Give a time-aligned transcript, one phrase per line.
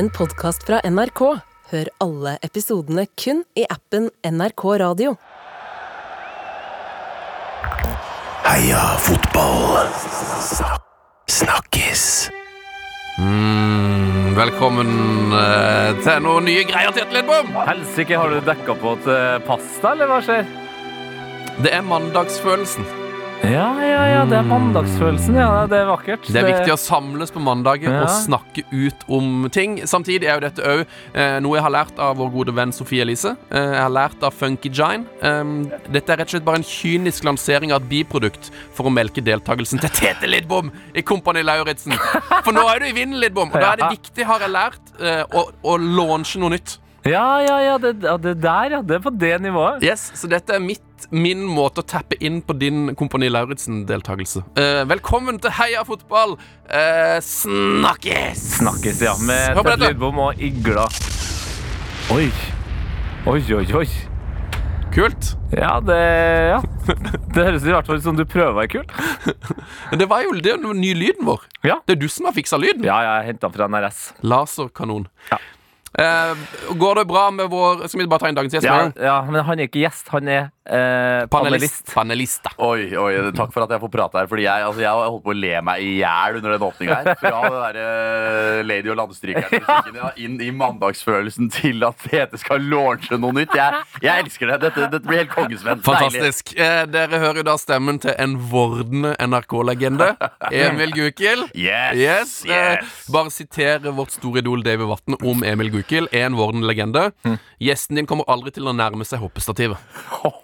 [0.00, 1.20] en podkast fra NRK.
[1.70, 5.10] Hør alle episodene kun i appen NRK Radio.
[8.46, 9.90] Heia fotball.
[11.28, 12.04] Snakkes.
[13.20, 14.94] Mm, velkommen
[15.36, 17.52] eh, til noen nye greier til Lidbom.
[17.68, 20.48] Helsike, har du dekka på til pasta, eller hva skjer?
[21.60, 22.99] Det er mandagsfølelsen.
[23.40, 25.36] Ja, ja, ja, det er mandagsfølelsen.
[25.38, 26.26] Ja, det er vakkert.
[26.28, 28.02] Det er viktig å samles på mandager Ja.
[28.04, 29.78] og snakke ut om ting.
[29.88, 30.82] Samtidig er jo dette òg
[31.14, 33.32] eh, noe jeg har lært av vår gode venn Sofie Elise.
[33.50, 35.06] Eh, jeg har lært av Funky Gine.
[35.24, 38.92] Um, dette er rett og slett bare en kynisk lansering av et biprodukt for å
[38.92, 41.96] melke deltakelsen til Tete Lidbom i Kompani Lauritzen.
[42.44, 44.94] For nå er du i vinden, Lidbom, og da er det viktig, har jeg lært,
[45.00, 46.76] eh, å, å launche noe nytt.
[47.10, 48.80] Ja, ja, ja, det, ja, det der, ja.
[48.86, 49.82] Det er på det nivået.
[49.82, 54.44] Yes, Så dette er mitt, min måte å tappe inn på din Kompani Lauritzen-deltakelse.
[54.60, 56.36] Eh, velkommen til Heia fotball!
[56.68, 58.44] Eh, snakkes!
[58.60, 59.16] Snakkes, ja.
[59.26, 59.90] Med Hør på dette.
[59.90, 60.86] Lidbom og Igla.
[62.14, 62.28] Oi.
[63.30, 63.86] Oi, oi, oi.
[64.94, 65.34] Kult.
[65.54, 65.98] Ja, det
[66.50, 66.60] Ja.
[67.30, 69.34] Det høres i hvert fall ut som du prøver å være kul.
[69.92, 71.44] Men det var jo det er jo den nye lyden vår.
[71.62, 71.76] Ja.
[71.86, 72.82] Det er du som har fiksa lyden.
[72.86, 74.00] Ja, jeg henta fra NRS.
[74.26, 75.06] Laserkanon.
[75.30, 75.38] Ja.
[75.98, 76.36] Eh,
[76.78, 78.66] går det bra med vår Skal vi bare ta inn dagens gjest?
[78.68, 81.82] Ja, ja, men han er ikke gjest, han er eh, Panelist.
[81.94, 82.42] panelist.
[82.46, 82.52] Da.
[82.64, 84.28] Oi, oi, takk for at jeg får prate her.
[84.30, 87.10] Fordi jeg, altså, jeg holdt på å le meg i hjel under den åpninga her.
[87.20, 93.18] Fra det derre Lady og landstrykeren ja, inn i mandagsfølelsen til at Tete skal launche
[93.20, 93.54] noe nytt.
[93.58, 94.60] Jeg, jeg elsker det.
[94.68, 95.82] Dette, dette blir helt kongesvenn.
[95.86, 96.54] Fantastisk.
[96.56, 100.12] Eh, dere hører da stemmen til en vordende NRK-legende.
[100.50, 101.50] Emil Gukild.
[101.54, 102.78] Yes, Yes, eh,
[103.12, 106.08] bare sitere vårt store idol David Vatn om Emil Gukild.
[106.16, 107.08] En vordende legende.
[107.60, 109.76] Gjesten din kommer aldri til å nærme seg hoppestativet.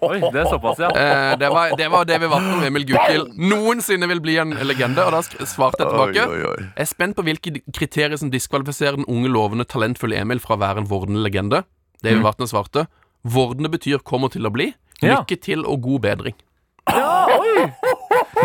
[0.05, 0.91] Oi, det er såpass, ja.
[0.93, 5.01] Eh, det, var, det var David Vatn om Emil Gukild noensinne vil bli en legende.
[5.01, 6.27] Og da svarte jeg tilbake.
[6.29, 6.67] Oi, oi, oi.
[6.67, 10.61] Jeg er spent på hvilke kriterier som diskvalifiserer den unge, lovende, talentfulle Emil fra å
[10.61, 11.63] være en vordende legende.
[12.05, 12.85] Det vi Vatne svarte.
[13.25, 14.69] Vordende betyr kommer til å bli.
[15.01, 16.37] Lykke til og god bedring.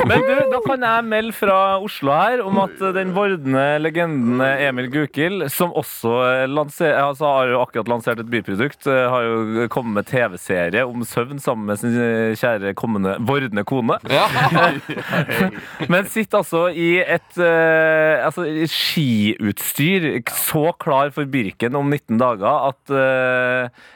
[0.08, 4.88] Men du, da kan jeg melde fra Oslo her om at den vordende legenden Emil
[4.92, 9.98] Gukild, som også lanser, altså har jo akkurat lansert et byprodukt, eh, har jo kommet
[9.98, 13.98] med TV-serie om søvn sammen med sin eh, kjære kommende vordende kone.
[14.10, 14.26] Ja.
[15.92, 22.70] Men sitter altså i et eh, altså, skiutstyr så klar for Birken om 19 dager
[22.72, 22.92] at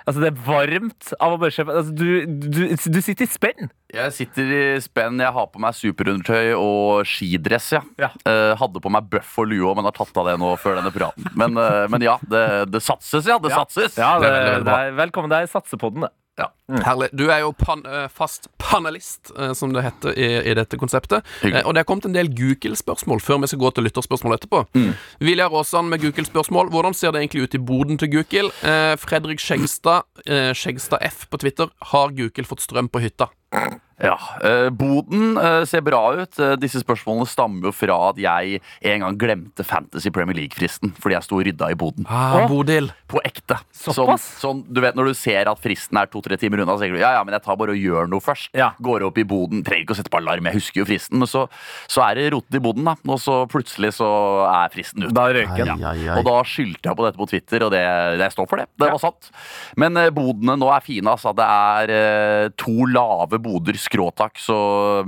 [0.07, 1.67] altså, det er varmt av å bare se.
[1.67, 3.75] Altså, du, du, du sitter i spenn.
[3.95, 5.21] Jeg sitter i spenn.
[5.23, 7.73] Jeg har på meg superundertøy og skidress.
[7.77, 7.83] ja.
[8.03, 8.11] Ja.
[8.27, 10.81] Eh, hadde på meg bøff og lue, òg, men har tatt av det nå før
[10.81, 11.31] denne praten.
[11.39, 13.39] Men, eh, men ja, det, det satses, ja.
[13.39, 13.97] Det satses.
[13.97, 14.79] Ja, Det det, er veldig, veldig det bra.
[14.87, 16.09] er, velkommen deg i Satsepodden.
[16.09, 16.11] det.
[16.37, 16.51] Ja.
[16.85, 17.07] Herlig.
[17.17, 21.25] Du er jo pan, eh, fast panelist, eh, som det heter i, i dette konseptet.
[21.41, 21.63] Hyggelig.
[21.63, 24.61] Eh, og det er kommet en del Google-spørsmål før vi skal gå til lytterspørsmål etterpå.
[24.77, 24.91] Mm.
[25.25, 26.69] Vilja Råsand med Google-spørsmål.
[26.75, 28.51] Hvordan ser det egentlig ut i boden til Google?
[28.61, 31.73] Eh, Fredrik Skjegstad, eh, Skjegstad F på Twitter.
[31.95, 33.31] Har Google fått strøm på hytta?
[33.53, 33.86] Ah.
[33.97, 36.37] Ja, eh, Boden eh, ser bra ut.
[36.39, 38.59] Eh, disse spørsmålene stammer jo fra at jeg
[38.93, 42.05] en gang glemte Fantasy Premier League-fristen fordi jeg sto og rydda i boden.
[42.13, 42.91] Ah, Bodil.
[43.09, 43.57] På ekte.
[43.73, 44.27] Sånn, Såpass?
[44.43, 47.05] sånn, du vet Når du ser at fristen er to-tre timer unna, så tenker du
[47.05, 48.51] ja, ja, men jeg tar bare og gjør noe først.
[48.57, 48.73] Ja.
[48.85, 49.65] Går opp i boden.
[49.65, 51.23] Trenger ikke å sette på alarm, jeg husker jo fristen.
[51.23, 51.47] Men så,
[51.89, 52.97] så er det rotet i boden, da.
[53.09, 54.11] Og så plutselig så
[54.51, 55.15] er fristen ute.
[55.17, 55.87] Da røyker den.
[56.05, 56.19] Ja.
[56.19, 57.81] Og da skyldte jeg på dette på Twitter, og det,
[58.21, 58.69] jeg står for det.
[58.77, 59.33] Det var sant.
[59.81, 61.17] Men bodene nå er fine.
[61.17, 61.33] Altså.
[61.37, 64.57] Det er to lave boder, skråtak, så,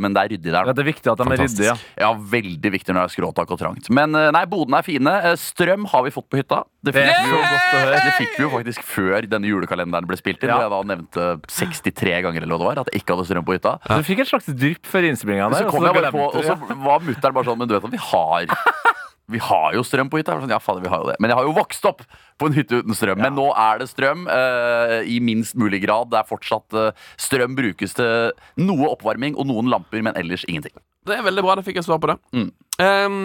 [0.01, 0.69] men det er ryddig der.
[0.71, 1.69] Ja, det er viktig at de er ryddige.
[1.69, 1.77] Ja.
[2.01, 3.91] Ja, veldig viktig når det er skråtak og trangt.
[3.95, 5.15] Men eh, nei, bodene er fine.
[5.31, 6.63] Eh, Strøm har vi fått på hytta.
[6.87, 10.45] Det fikk, det vi, jo, det fikk vi jo faktisk før denne julekalenderen ble spilt
[10.47, 10.53] inn.
[10.55, 10.61] Ja.
[10.65, 13.59] Jeg da nevnte 63 ganger eller hva det var, at jeg ikke hadde strøm på
[13.59, 13.75] hytta.
[13.83, 15.67] Så du fikk et slags drypp før innspillinga der.
[15.67, 16.57] Så og kom jeg bare på, og så
[16.87, 18.97] var mutter'n bare sånn Men du vet at vi har
[19.29, 20.39] Vi har jo strøm på hytta.
[20.41, 21.19] Sånn, ja, faen, vi har jo det.
[21.21, 22.01] Men jeg har jo vokst opp
[22.41, 23.21] på en hytte uten strøm.
[23.21, 26.09] Men nå er det strøm uh, i minst mulig grad.
[26.13, 30.73] Det er fortsatt uh, Strøm brukes til noe oppvarming og noen lamper, men ellers ingenting.
[31.09, 31.59] Det er veldig bra.
[31.59, 32.19] Da fikk jeg svar på det.
[32.37, 32.49] Mm.
[32.85, 33.21] Ehm,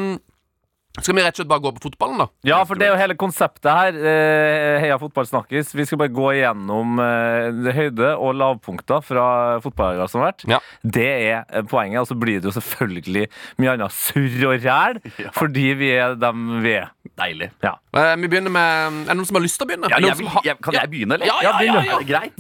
[1.01, 2.27] skal vi rett og slett bare gå på fotballen, da?
[2.45, 3.95] Ja, for det er jo hele konseptet her.
[3.97, 5.71] Eh, Heia fotball snakkes.
[5.73, 9.25] Vi skal bare gå igjennom eh, høyde- og lavpunkter fra
[9.63, 10.45] fotballhelga som har vært.
[10.53, 10.59] Ja.
[10.85, 12.03] Det er eh, poenget.
[12.03, 13.25] Og så blir det jo selvfølgelig
[13.63, 15.01] mye annet surr og ræl,
[15.39, 16.94] fordi vi er dem vi er.
[17.18, 17.50] Deilig.
[17.65, 17.73] Ja.
[17.94, 19.90] Eh, vi begynner med Er det noen som har lyst til å begynne?
[19.92, 21.30] Ja, jeg, jeg, kan jeg begynne, eller?
[21.30, 22.00] Ja, ja, ja, ja.
[22.10, 22.34] Greit?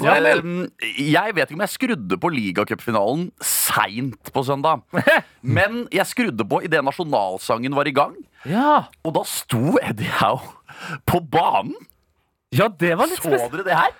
[0.97, 4.81] Jeg vet ikke om jeg skrudde på ligacupfinalen seint på søndag.
[5.57, 8.17] Men jeg skrudde på idet nasjonalsangen var i gang.
[8.49, 8.87] Ja.
[9.05, 10.55] Og da sto Eddie Howe
[11.09, 11.77] på banen.
[12.53, 13.93] ja, det var litt Så dere det her?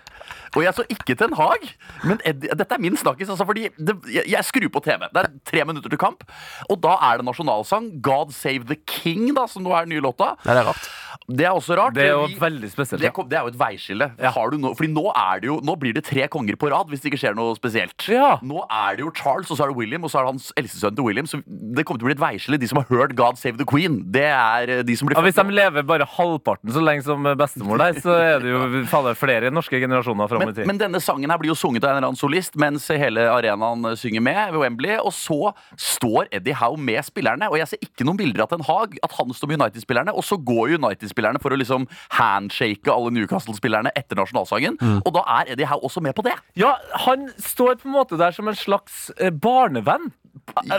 [0.56, 1.64] Og jeg så ikke Ten Hag,
[2.06, 3.30] men Eddie, dette er min snakkis.
[3.34, 5.08] Altså, fordi det, jeg, jeg skrur på TV.
[5.14, 6.22] Det er tre minutter til kamp,
[6.70, 7.88] og da er det nasjonalsang.
[8.06, 10.34] God Save the King, da, som nå er den nye låta.
[10.46, 10.92] Nei, det er rart.
[11.24, 11.94] Det er også rart.
[11.96, 13.02] Det er jo Vi- veldig spesielt.
[13.02, 14.08] det, det er jo et veiskille.
[14.36, 16.90] Har du nå, fordi nå, er det jo, nå blir det tre konger på rad
[16.92, 17.96] hvis det ikke skjer noe spesielt.
[18.12, 18.38] Ja.
[18.44, 20.52] Nå er det jo Charles, og så er det William, og så er det hans
[20.60, 21.26] eldste sønn til William.
[21.30, 22.60] Så det kommer til å bli et veiskille.
[22.60, 25.24] De som har hørt God Save the Queen, det er eh, de som blir Ja,
[25.24, 29.16] hvis de lever bare halvparten så lenge som bestemor der, så er det jo faller,
[29.16, 30.43] flere norske generasjoner framover.
[30.50, 33.26] Men, men denne sangen her blir jo sunget av en eller annen solist mens hele
[33.32, 34.96] arenaen eh, synger med ved Wembley.
[35.00, 38.66] Og så står Eddie Howe med spillerne, og jeg ser ikke noen bilder av Ten
[38.68, 38.98] Hag.
[39.06, 41.88] At han står med United-spillerne, og så går United-spillerne for å liksom
[42.18, 44.80] handshake alle Newcastle-spillerne etter nasjonalsangen.
[44.82, 45.00] Mm.
[45.04, 46.36] Og da er Eddie Howe også med på det.
[46.60, 46.76] Ja,
[47.08, 50.12] han står på en måte der som en slags eh, barnevenn.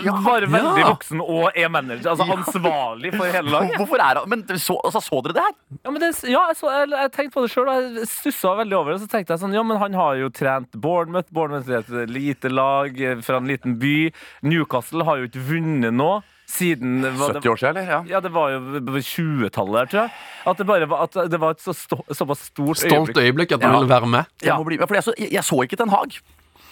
[0.05, 0.89] Ja, Bare veldig ja.
[0.91, 2.11] voksen og er manager.
[2.11, 3.77] Altså ansvarlig for hele laget.
[3.79, 5.55] Hvorfor er han Men så, altså, så dere det her?
[5.85, 8.55] Ja, men det, ja jeg, så, jeg, jeg tenkte på det sjøl, og jeg stussa
[8.61, 9.01] veldig over det.
[9.05, 11.31] Så tenkte jeg sånn, ja, men han har jo trent Bournemouth.
[11.35, 13.97] Bournemouth er et lite lag fra en liten by.
[14.47, 16.13] Newcastle har jo ikke vunnet nå
[16.51, 17.89] siden 70 år siden, eller?
[17.89, 18.01] Ja.
[18.17, 18.61] Ja, det var jo
[19.01, 20.13] 20-tallet der, tror jeg.
[20.51, 23.63] At det, bare var, at det var et så sto, såpass stort Stolt øyeblikk at
[23.65, 23.79] han Ja.
[23.81, 24.25] ville være med.
[24.45, 24.59] Ja.
[24.63, 26.19] bli, ja, for jeg, så, jeg, jeg så ikke Ten Hag.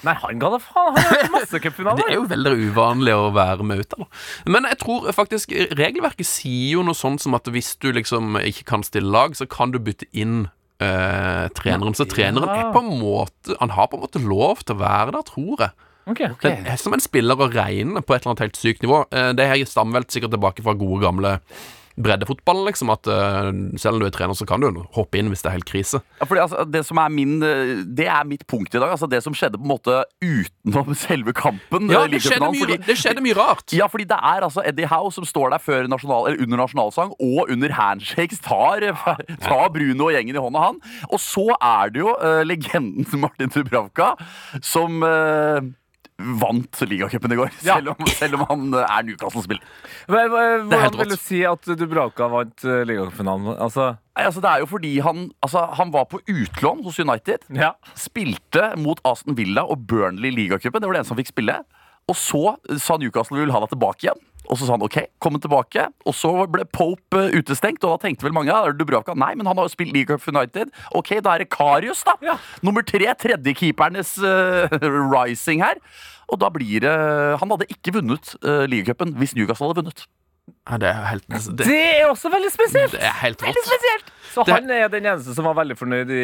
[0.03, 0.97] Nei, han ga da faen.
[0.99, 4.01] Han har masse Det er jo veldig uvanlig å være med ute.
[4.03, 4.25] av.
[4.51, 8.67] Men jeg tror faktisk regelverket sier jo noe sånt som at hvis du liksom ikke
[8.67, 10.49] kan stille lag, så kan du bytte inn
[10.83, 11.97] eh, treneren.
[11.97, 15.15] Så treneren er på en måte Han har på en måte lov til å være
[15.17, 15.89] der, tror jeg.
[16.11, 16.33] Okay.
[16.43, 19.05] Det er som en spiller å regne på et eller annet helt sykt nivå.
[19.15, 21.37] Eh, Det her stammer vel sikkert tilbake fra gode, gamle
[21.97, 22.91] breddefotballen, liksom.
[22.95, 23.51] At uh,
[23.81, 26.01] selv om du er trener, så kan du hoppe inn hvis det er helt krise.
[26.21, 28.91] Ja, fordi, altså, det som er min eh, Det er mitt punkt i dag.
[28.95, 31.91] Altså, det som skjedde på en måte utenom selve kampen.
[31.93, 33.75] Ja, eh, det skjedde mye, fordi- det skjedde mye rart.
[33.77, 37.15] Ja, fordi det er altså Eddie Howe som står der før nasjonal, eller under nasjonalsang
[37.19, 38.85] og under handshakes tar,
[39.43, 40.81] tar Bruno og gjengen i hånda, han.
[41.11, 44.13] Og så er det jo uh, legenden Martin Dubravka
[44.65, 45.61] som eh,
[46.19, 47.51] vant ligacupen i går.
[47.67, 47.77] Ja.
[47.79, 49.63] Selv, om, selv om han eh, er Newcastle-spiller.
[50.09, 50.33] Er
[50.67, 53.55] Hvordan vil du si at Dubravka vant uh, ligafinalen?
[53.57, 57.49] Altså, Nei, altså, det er jo fordi han, altså, han var på utlån hos United.
[57.57, 57.73] ja.
[57.99, 60.83] Spilte mot Aston Villa og Burnley i ligacupen.
[60.83, 61.63] Det var det eneste han fikk spille.
[62.11, 64.23] Og så sa Newcastle vi vil ha deg tilbake igjen.
[64.51, 65.87] Og så sa han OK, kom tilbake.
[66.09, 69.17] Og så ble Pope eh, utestengt, og da tenkte vel mange er det Dubravka.
[69.19, 70.73] Nei, men han har jo spilt League of United.
[70.99, 72.17] OK, da er det Karius, da.
[72.25, 72.39] Ja.
[72.65, 74.73] Nummer tre, tredjekeepernes uh,
[75.15, 75.81] rising her.
[76.33, 76.93] Og da blir det
[77.43, 80.07] Han hadde ikke vunnet uh, ligacupen hvis Newcastle hadde vunnet.
[80.71, 82.93] Ja, det er helt det, Det er også veldig spesielt!
[82.95, 84.11] det er helt Veldig spesielt!
[84.33, 86.23] Så Det- han er den eneste som var veldig fornøyd i,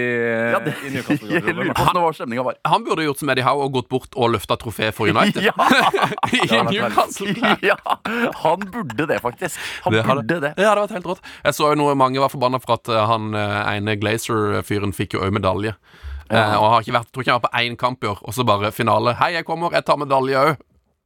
[0.52, 2.44] Ja, det, i Newcastle-garderoben.
[2.44, 2.54] var.
[2.64, 5.42] Han burde gjort som Eddie Howe og gått bort og løfta trofé for United.
[5.48, 5.52] Ja,
[6.32, 7.34] I Newcastle.
[7.70, 7.76] ja,
[8.44, 9.58] han burde det, faktisk.
[9.84, 10.54] Han Det hadde, burde det.
[10.56, 11.20] Ja, det hadde vært helt rått.
[11.44, 15.18] Jeg så jo noe mange var forbanna for at eh, han eh, ene Glazer-fyren fikk
[15.18, 15.74] jo òg medalje.
[16.30, 18.34] Eh, og har ikke vært, tror ikke han var på én kamp i år, og
[18.36, 19.14] så bare finale.
[19.20, 20.56] Hei, jeg kommer, jeg tar medalje òg.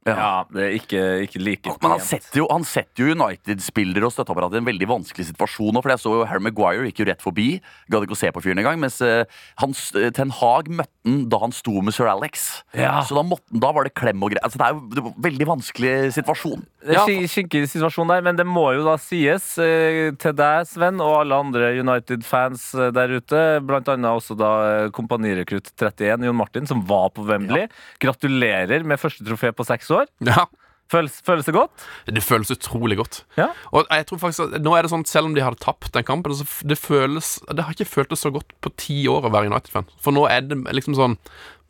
[0.03, 4.11] Ja, det er ikke, ikke like Men han setter jo, han setter jo United-spillere og
[4.11, 5.79] støtteapparatet i en veldig vanskelig situasjon.
[5.79, 7.47] For jeg så jo Harry Maguire gikk jo rett forbi.
[7.91, 8.81] Gadd ikke å se på fyren engang.
[8.83, 9.23] Mens eh,
[9.61, 12.63] hans, eh, Ten Hag møtte han da han sto med sir Alex.
[12.75, 12.97] Ja.
[13.07, 14.43] Så da, måtte, da var det klem og greier.
[14.43, 16.67] Altså, det er jo en veldig vanskelig situasjon.
[16.83, 21.21] Er skinkig situasjon der, men det må jo da sies eh, til deg, Sven, og
[21.21, 24.51] alle andre United-fans der ute, blant annet også da
[24.95, 27.69] kompanirekrutt 31, Jon Martin, som var på Wembley.
[28.03, 29.92] Gratulerer med første trofé på seks år.
[30.25, 30.45] Ja.
[30.93, 31.85] Føles, føles det godt?
[32.05, 33.21] Det føles utrolig godt.
[33.39, 33.47] Ja.
[33.73, 36.05] Og jeg tror faktisk at nå er det sånn Selv om de hadde tapt den
[36.05, 39.49] kampen, så det føles Det har ikke føltes så godt på ti år å være
[39.49, 39.87] United-fan.
[40.03, 41.17] For nå er det liksom sånn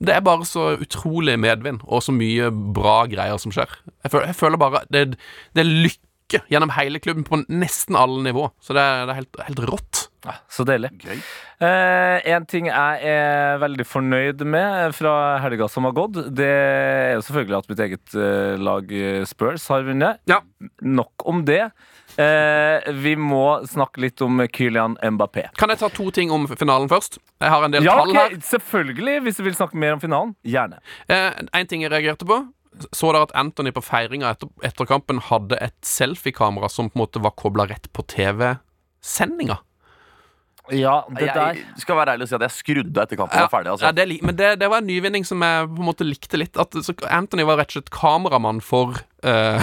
[0.04, 3.72] Det er bare så utrolig medvind, og så mye bra greier som skjer.
[4.04, 5.06] Jeg føler, jeg føler bare det,
[5.56, 8.50] det er lykke gjennom hele klubben på nesten alle nivå.
[8.60, 10.08] Så det er, det er helt, helt rått.
[10.24, 10.90] Ja, så deilig.
[11.04, 11.18] Gøy.
[11.68, 15.14] Eh, en ting jeg er veldig fornøyd med fra
[15.44, 19.66] helga som har gått, det er jo selvfølgelig at mitt eget eh, lag eh, Spurs
[19.74, 20.22] har vunnet.
[20.32, 20.40] Ja.
[20.82, 21.66] Nok om det.
[22.16, 25.48] Eh, vi må snakke litt om Kylian Mbappé.
[25.60, 27.20] Kan jeg ta to ting om finalen først?
[27.42, 28.32] Jeg har en del Ja, tall her.
[28.38, 29.18] ok, selvfølgelig.
[29.28, 30.80] Hvis du vil snakke mer om finalen, gjerne.
[31.12, 32.40] Eh, en ting jeg reagerte på.
[32.96, 37.04] Så dere at Anthony på feiringa etter, etter kampen hadde et selfiekamera som på en
[37.04, 39.60] måte var kobla rett på TV-sendinga?
[40.72, 43.50] Ja, det der Jeg skal være ærlig og si at jeg skrudde etter kampen var
[43.52, 43.68] ferdig.
[43.68, 43.92] Ja, Altså.
[43.92, 46.56] det, men det, det var en nyvinning som jeg på en måte likte litt.
[46.58, 48.96] At, så Anthony var rett og slett kameramann for
[49.28, 49.60] uh,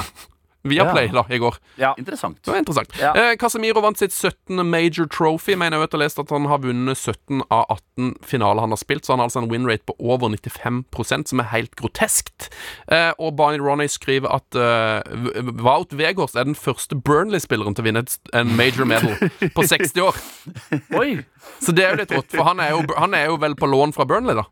[0.63, 1.23] Viaplay Ja.
[1.23, 1.55] da, i går.
[1.81, 1.95] ja.
[1.99, 2.37] Interessant.
[2.45, 2.93] Det var interessant.
[3.01, 3.15] Ja.
[3.17, 4.61] Eh, Casemiro vant sitt 17.
[4.69, 5.55] major trophy.
[5.57, 7.65] Mener jeg vet, har lest at han har vunnet 17 av
[7.97, 9.05] 18 finaler han har spilt.
[9.07, 12.51] Så han har altså en win rate på over 95% som er helt groteskt.
[12.93, 17.89] Eh, og Barney Ronny skriver at eh, Wout Weghorst er den første Burnley-spilleren til å
[17.89, 18.05] vinne
[18.37, 19.17] en major medal
[19.57, 20.21] på 60 år.
[21.01, 21.23] Oi!
[21.61, 23.69] Så det er jo litt rått, for han er jo, han er jo vel på
[23.69, 24.45] lån fra Burnley, da.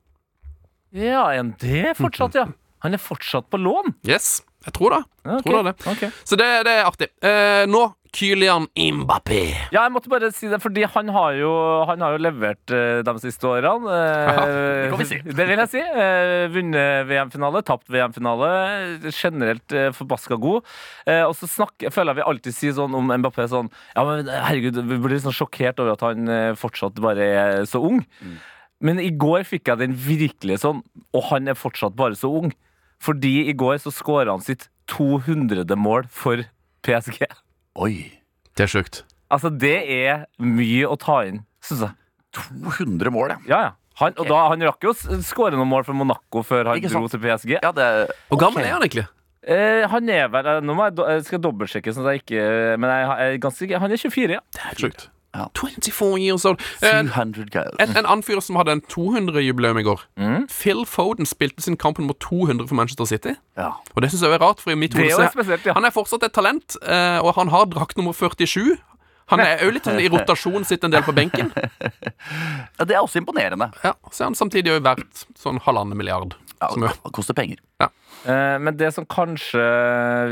[0.96, 1.26] Ja,
[1.60, 2.46] det fortsatt, ja.
[2.80, 3.92] Han er fortsatt på lån.
[4.08, 5.04] Yes, jeg tror det.
[5.22, 5.42] Okay.
[5.44, 5.92] Tror det, er det.
[5.92, 6.20] Ok.
[6.26, 7.08] Så det, det er artig.
[7.22, 7.84] Eh, nå
[8.14, 9.42] Kylian Mbappé.
[9.72, 11.50] Ja, jeg måtte bare si det, fordi han har jo,
[11.88, 13.92] han har jo levert eh, de siste årene.
[13.92, 14.40] Eh,
[14.82, 15.20] det kan vi si.
[15.26, 15.82] Det vil jeg si.
[15.82, 18.50] Eh, vunnet VM-finale, tapt VM-finale.
[19.12, 20.68] Generelt eh, forbaska god.
[21.06, 24.28] Eh, og så snakker, føler jeg vi alltid sier sånn om Mbappé sånn Ja, men
[24.28, 28.00] herregud, vi blir sånn sjokkert over at han fortsatt bare er så ung.
[28.84, 30.80] Men i går fikk jeg den virkelig sånn,
[31.12, 32.52] og han er fortsatt bare så ung.
[33.02, 35.64] Fordi i går så skåra han sitt 200.
[35.78, 36.42] mål for
[36.86, 37.22] PSG.
[37.78, 37.94] Oi.
[38.58, 39.02] Det er sjukt.
[39.30, 41.94] Altså, det er mye å ta inn, syns jeg.
[42.38, 43.38] 200 mål, ja.
[43.48, 43.76] Ja, ja.
[43.98, 47.08] Han, og da, han rakk jo å skåre noen mål for Monaco før han dro
[47.10, 47.56] til PSG.
[47.58, 47.86] ja det,
[48.30, 49.08] Hvor gammel er han egentlig?
[49.42, 52.42] Eh, han er vel Nå må jeg, jeg skal dobbeltsjekke, sånn at jeg ikke
[52.82, 53.68] Men jeg, jeg er ganske.
[53.84, 54.42] Han er 24, ja.
[54.54, 55.04] Det er sjukt.
[55.36, 55.46] Ja.
[55.54, 56.60] 24 years old.
[56.82, 57.76] Eh, 700 goals.
[57.78, 60.00] en, en annen fyr som hadde en 200-jubileum i går.
[60.16, 60.46] Mm.
[60.48, 63.34] Phil Foden spilte sin kamp nummer 200 for Manchester City.
[63.56, 63.74] Ja.
[63.94, 65.74] Og det syns jeg er rart, for i mitt hode ja.
[65.76, 68.78] Han er fortsatt et talent, eh, og han har drakt nummer 47.
[69.28, 71.50] Han er jo litt sånn i rotasjon, sitter en del på benken.
[72.78, 73.68] ja, Det er også imponerende.
[73.84, 76.32] Ja, Så er han samtidig òg verdt sånn halvannen milliard.
[76.60, 77.58] Ja, Som jo, det koster penger.
[78.26, 79.62] Eh, men det som kanskje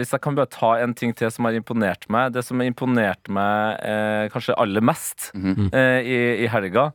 [0.00, 2.66] Hvis jeg kan bare ta en ting til som har imponert meg Det som har
[2.66, 5.68] imponert meg eh, kanskje aller mest Mhm.
[5.72, 6.88] eh, i, i helga,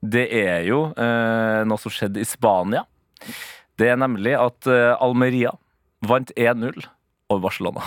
[0.00, 2.84] det er jo eh, noe som skjedde i Spania.
[3.78, 5.52] Det er nemlig at eh, Almeria
[6.06, 6.86] vant 1-0
[7.28, 7.82] over Barcelona.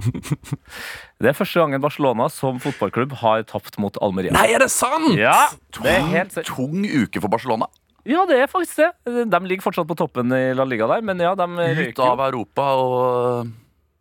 [1.20, 4.32] det er første gangen Barcelona som fotballklubb har tapt mot Almeria.
[4.36, 5.12] Nei, er det sant?!
[5.18, 5.48] Ja,
[5.82, 6.38] det er helt.
[6.48, 7.68] Tung uke for Barcelona.
[8.06, 8.90] Ja, det er faktisk det.
[9.32, 12.20] De ligger fortsatt på toppen i La Liga der, men ja, de røyker Ut av
[12.28, 13.54] Europa og,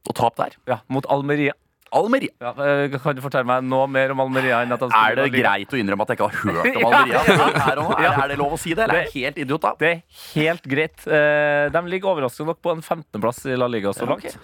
[0.05, 0.57] og tap der.
[0.69, 1.55] ja, mot Almeria.
[1.95, 2.31] Almeria.
[2.41, 4.61] Ja, eh, kan du fortelle meg noe mer om Almeria?
[4.65, 7.21] enn at han Er det greit å innrømme at jeg ikke har hørt om Almeria?
[7.27, 7.49] ja.
[7.65, 7.81] Her?
[7.99, 9.73] Er, er det lov å si det, eller er jeg helt idiot da?
[9.79, 10.01] Det er
[10.33, 11.05] helt greit.
[11.07, 14.25] Eh, De ligger overraskende nok på en 15.-plass i La Liga så langt.
[14.25, 14.39] ok.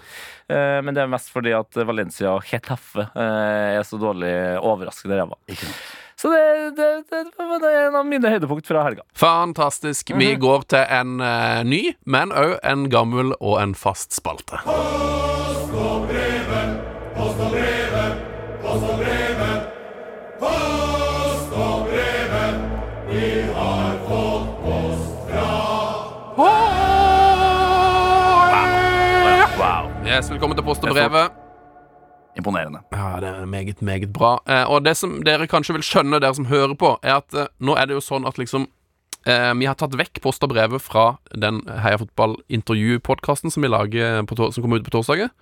[0.52, 4.32] Eh, Men det er mest fordi at Valencia og Getafe eh, er så dårlig
[4.62, 5.36] overraskende ræva.
[6.22, 9.02] Så det, det, det, det er en av mine høydepunkt fra helga.
[9.18, 10.12] Fantastisk.
[10.14, 11.16] Vi går til en
[11.66, 14.60] ny, men òg en gammel og en fast spalte.
[15.72, 16.31] Wow.
[30.12, 31.36] Yes, velkommen til Post og brevet.
[32.36, 32.82] Imponerende.
[32.92, 34.34] Ja, det er meget, meget bra.
[34.44, 37.48] Eh, og det som dere kanskje vil skjønne, dere som hører på, er at eh,
[37.64, 38.66] nå er det jo sånn at liksom
[39.24, 44.20] eh, Vi har tatt vekk Post og brevet fra den Heia Fotball-intervju-podkasten som vi lager
[44.28, 45.32] på, som kommer ut på torsdager.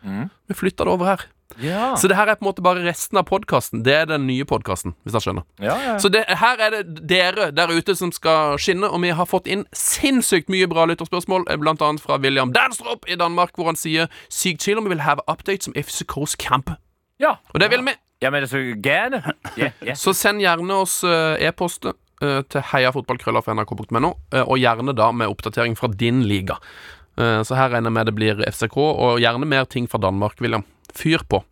[0.46, 1.26] Vi flytta det over her.
[1.58, 1.94] Ja.
[1.96, 3.82] Så det her er på en måte bare resten av podkasten.
[3.86, 5.46] Det er den nye podkasten, hvis dere skjønner.
[5.62, 5.96] Ja, ja.
[6.02, 9.50] Så det, her er det dere der ute som skal skinne, og vi har fått
[9.50, 13.78] inn sinnssykt mye bra lytterspørsmål, eh, blant annet fra William Danstrup i Danmark, hvor han
[13.78, 16.70] sier Sykt chill om vi vil have updates om FCKs Camp.
[17.20, 17.36] ja.
[17.54, 17.96] Og det vil vi.
[18.20, 19.26] Ja, men det er så gærent.
[19.56, 19.96] Yeah, yeah.
[19.96, 25.76] Så send gjerne oss uh, e-post uh, til heiafotballkrøllerfnrk.no uh, og gjerne da med oppdatering
[25.78, 26.60] fra din liga.
[27.20, 30.62] Så her regner jeg med det blir FCK, og gjerne mer ting fra Danmark, William.
[30.98, 31.44] Fyr på.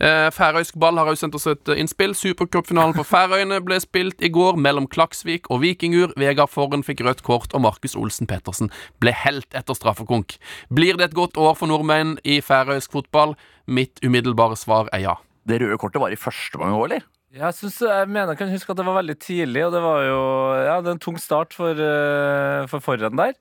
[0.00, 2.14] Eh, Færøysk ball har også sendt oss et eh, innspill.
[2.16, 6.14] Supercupfinalen på Færøyene ble spilt i går mellom Klaksvik og Vikingur.
[6.20, 8.72] Vegard Forren fikk rødt kort, og Markus Olsen Pettersen
[9.02, 10.36] ble helt etter straffekonk.
[10.74, 13.36] Blir det et godt år for nordmenn i færøysk fotball?
[13.70, 15.16] Mitt umiddelbare svar er ja.
[15.48, 17.06] Det røde kortet var i første gang òg, eller?
[17.30, 20.00] Jeg, synes, jeg mener jeg kan huske at det var veldig tidlig, og det var
[20.02, 20.22] jo
[20.58, 23.36] ja, det er en tung start for, uh, for forren der.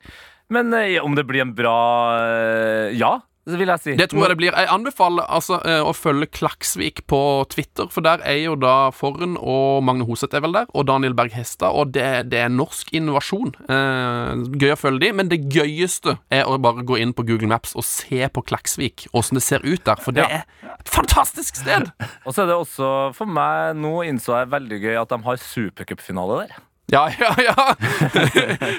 [0.53, 1.79] Men eh, om det blir en bra
[2.17, 3.19] eh, Ja,
[3.51, 3.95] det vil jeg si.
[3.99, 4.55] Det tror jeg det blir.
[4.55, 9.35] Jeg anbefaler altså eh, å følge Klaksvik på Twitter, for der er jo da Forren
[9.39, 12.93] og Magne Hoseth er vel der, og Daniel Berg Hestad, og det, det er norsk
[12.95, 13.53] innovasjon.
[13.69, 17.51] Eh, gøy å følge de, men det gøyeste er å bare gå inn på Google
[17.51, 21.59] Maps og se på Klaksvik, åssen det ser ut der, for det er et fantastisk
[21.59, 21.91] sted!
[22.25, 22.87] Og så er det også
[23.17, 26.57] for meg Nå innså jeg veldig gøy at de har supercupfinale der.
[26.93, 27.55] Ja, ja, ja!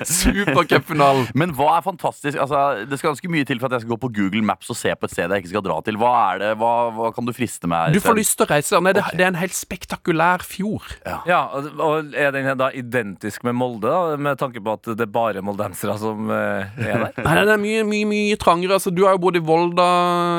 [0.07, 1.29] Supercupfinalen.
[1.39, 2.39] Men hva er fantastisk?
[2.41, 4.79] Altså, det skal ganske mye til for at jeg skal gå på Google Maps og
[4.79, 5.99] se på et sted jeg ikke skal dra til.
[6.01, 6.51] Hva er det?
[6.61, 7.95] Hva, hva kan du friste med?
[7.95, 8.99] Du får lyst til å reise der.
[8.99, 10.87] Det, det er en helt spektakulær fjord.
[11.07, 15.07] Ja, og, og Er den da identisk med Molde, da, med tanke på at det
[15.07, 17.23] er bare moldensere som eh, er der?
[17.25, 18.79] Nei, det er mye, mye, mye trangere.
[18.79, 19.89] Altså, du har jo bodd i Volda,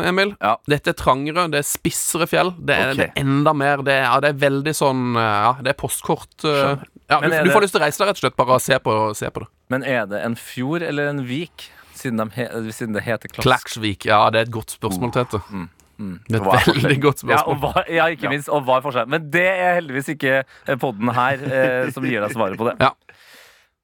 [0.10, 0.36] Emil.
[0.42, 0.56] Ja.
[0.70, 2.54] Dette er trangere, det er spissere fjell.
[2.60, 3.00] Det er, okay.
[3.01, 5.78] det er enda mer Det er, ja, det er veldig sånn eh, Ja, det er
[5.80, 6.34] postkort.
[6.48, 8.39] eh, Ja, du, Men du får lyst til å reise deg rett og slett.
[8.39, 9.50] Bare se på, se på det.
[9.74, 11.68] Men er det en fjord eller en vik,
[12.00, 13.44] siden, de he, siden det heter Klask?
[13.46, 14.08] Klaksvik.
[14.10, 15.44] Ja, det er et godt spørsmål, Tete.
[15.44, 15.70] Det
[16.01, 16.15] Mm.
[16.25, 17.74] Det er et veldig godt godt Ja, spørsmål.
[17.75, 18.50] hva, ja, ikke minst.
[18.50, 19.12] Og hva er forskjellen?
[19.13, 20.39] Men det er heldigvis ikke
[20.82, 22.74] podden her eh, som gir deg svaret på det.
[22.82, 22.89] Ja.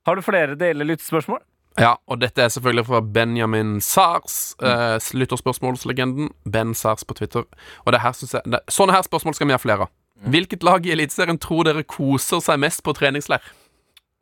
[0.07, 1.43] Har du flere deler lyttespørsmål?
[1.77, 6.31] Ja, og dette er selvfølgelig fra Benjamin Sars, eh, lytterspørsmålslegenden.
[6.49, 7.45] Ben Sars på Twitter.
[7.85, 9.93] Og det her synes jeg, det, sånne her spørsmål skal vi ha flere av.
[10.25, 13.43] Hvilket lag i Eliteserien tror dere koser seg mest på treningsleir?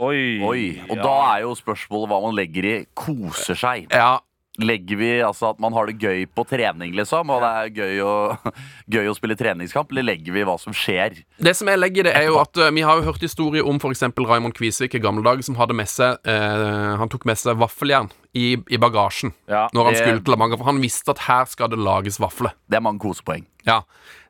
[0.03, 0.41] Oi.
[0.43, 3.87] Oi, Og da er jo spørsmålet hva man legger i 'koser seg'.
[3.95, 4.19] Ja,
[4.61, 8.03] Legger vi altså at man har det gøy på trening, liksom, og det er gøy
[8.05, 8.13] å,
[8.95, 11.17] gøy å spille treningskamp, eller legger vi hva som skjer?
[11.43, 13.67] Det som jeg legger i det, er jo at uh, vi har jo hørt historier
[13.67, 14.05] om f.eks.
[14.15, 18.07] Raymond Kvisvik i gamle dager, som hadde med seg uh, Han tok med seg vaffeljern
[18.35, 21.25] i, i bagasjen Ja, når han det- skulle til La Manga, for han visste at
[21.27, 22.55] her skal det lages vafler.
[22.71, 23.43] Det er mange kosepoeng.
[23.67, 23.81] Ja.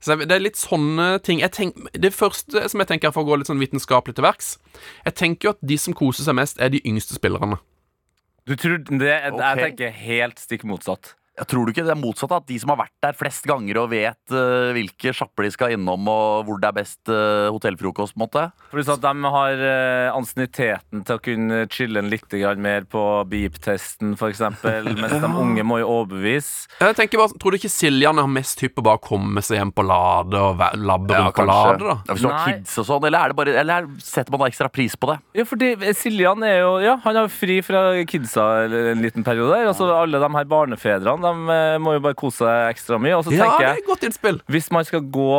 [0.02, 3.40] Så det er litt sånne ting tenk, Det første som jeg tenker, for å gå
[3.42, 4.52] litt sånn vitenskapelig til verks
[5.04, 7.58] Jeg tenker jo at de som koser seg mest, er de yngste spillerne.
[8.46, 11.16] Du tror det, Jeg tenker helt stikk motsatt.
[11.36, 12.32] Jeg tror du ikke det er motsatt?
[12.36, 15.74] At de som har vært der flest ganger og vet uh, hvilke sjapper de skal
[15.76, 18.44] innom, og hvor det er best uh, hotellfrokost, på en måte?
[18.72, 24.16] Pluss at de har uh, ansienniteten til å kunne chille litt grann mer på beep-testen,
[24.16, 24.44] f.eks.
[25.02, 26.70] Mens de unge må jo overbevise.
[26.80, 29.60] Jeg tenker bare, Tror du ikke Siljan har mest hypp på bare å komme seg
[29.60, 31.84] hjem på Lade og labbe rundt på Lade?
[31.84, 31.98] da?
[32.08, 34.46] Ja, hvis du har kids og sånn, eller, er det bare, eller er- setter man
[34.46, 35.18] da ekstra pris på det?
[35.36, 39.74] Ja, fordi Siljan er jo Ja, han har fri fra kidsa en liten periode og
[39.76, 43.18] Altså, alle de her barnefedrene De eh, må jo bare kose seg ekstra mye.
[43.20, 44.42] Og så Ja, tenker det jeg godt innspill.
[44.52, 45.30] Hvis man skal gå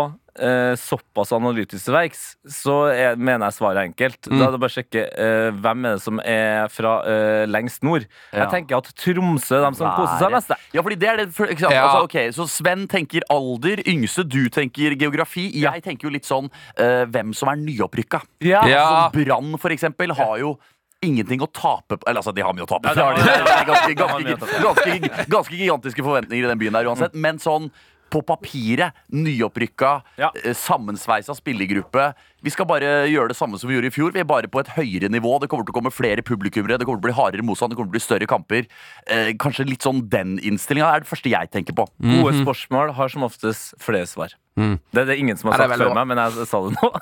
[0.40, 4.28] eh, såpass analytisk til verks, så er, mener jeg svaret er enkelt.
[4.28, 4.37] Mm.
[4.38, 7.87] Da er det bare å sjekke eh, hvem er det som er fra eh, lengst
[7.87, 8.07] nord.
[8.33, 8.43] Ja.
[8.45, 10.55] Jeg tenker at Tromsø er de som koser seg mest.
[10.76, 11.52] Ja, fordi det er det for?
[11.57, 11.73] Ja.
[11.87, 15.49] Altså, ok, Så Sven tenker alder, yngste, du tenker geografi.
[15.57, 18.23] Jeg tenker jo litt sånn eh, hvem som er nyopprykka.
[18.47, 18.64] Ja.
[18.69, 18.87] Ja.
[18.87, 20.57] Sånn Brann, for eksempel, har jo
[21.05, 22.88] ingenting å tape på Eller altså, de har mye å tape.
[22.88, 23.17] Ja, det har.
[23.67, 27.15] Det ganske, ganske, ganske, ganske gigantiske forventninger i den byen der uansett.
[27.15, 27.71] Men sånn
[28.11, 30.31] på papiret, nyopprykka, Ja.
[30.45, 32.15] eh, sammensveisa spillergruppe.
[32.43, 34.13] Vi skal bare gjøre det samme som vi gjorde i fjor.
[34.13, 35.41] Vi er bare på et høyere nivå.
[35.41, 37.77] Det kommer til å komme flere publikummere, det kommer til å bli hardere motstand, det
[37.77, 38.67] kommer til å bli større kamper.
[39.09, 41.89] Eh, kanskje litt sånn den innstillinga er det første jeg tenker på.
[42.01, 44.35] Gode spørsmål har som oftest flere svar.
[44.57, 44.79] Mm.
[44.93, 46.93] Det er det ingen som har er sagt før meg, men jeg sa det nå.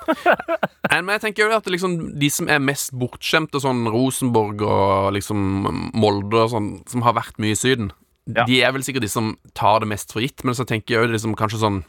[1.05, 5.91] Men jeg tenker jo at liksom, de som er mest bortskjemte, sånn Rosenborg og liksom
[5.93, 7.91] Molde og sånn, som har vært mye i Syden,
[8.25, 8.45] Ja.
[8.47, 10.43] de er vel sikkert de som tar det mest for gitt.
[10.43, 11.83] Men så tenker jeg jo liksom kanskje sånn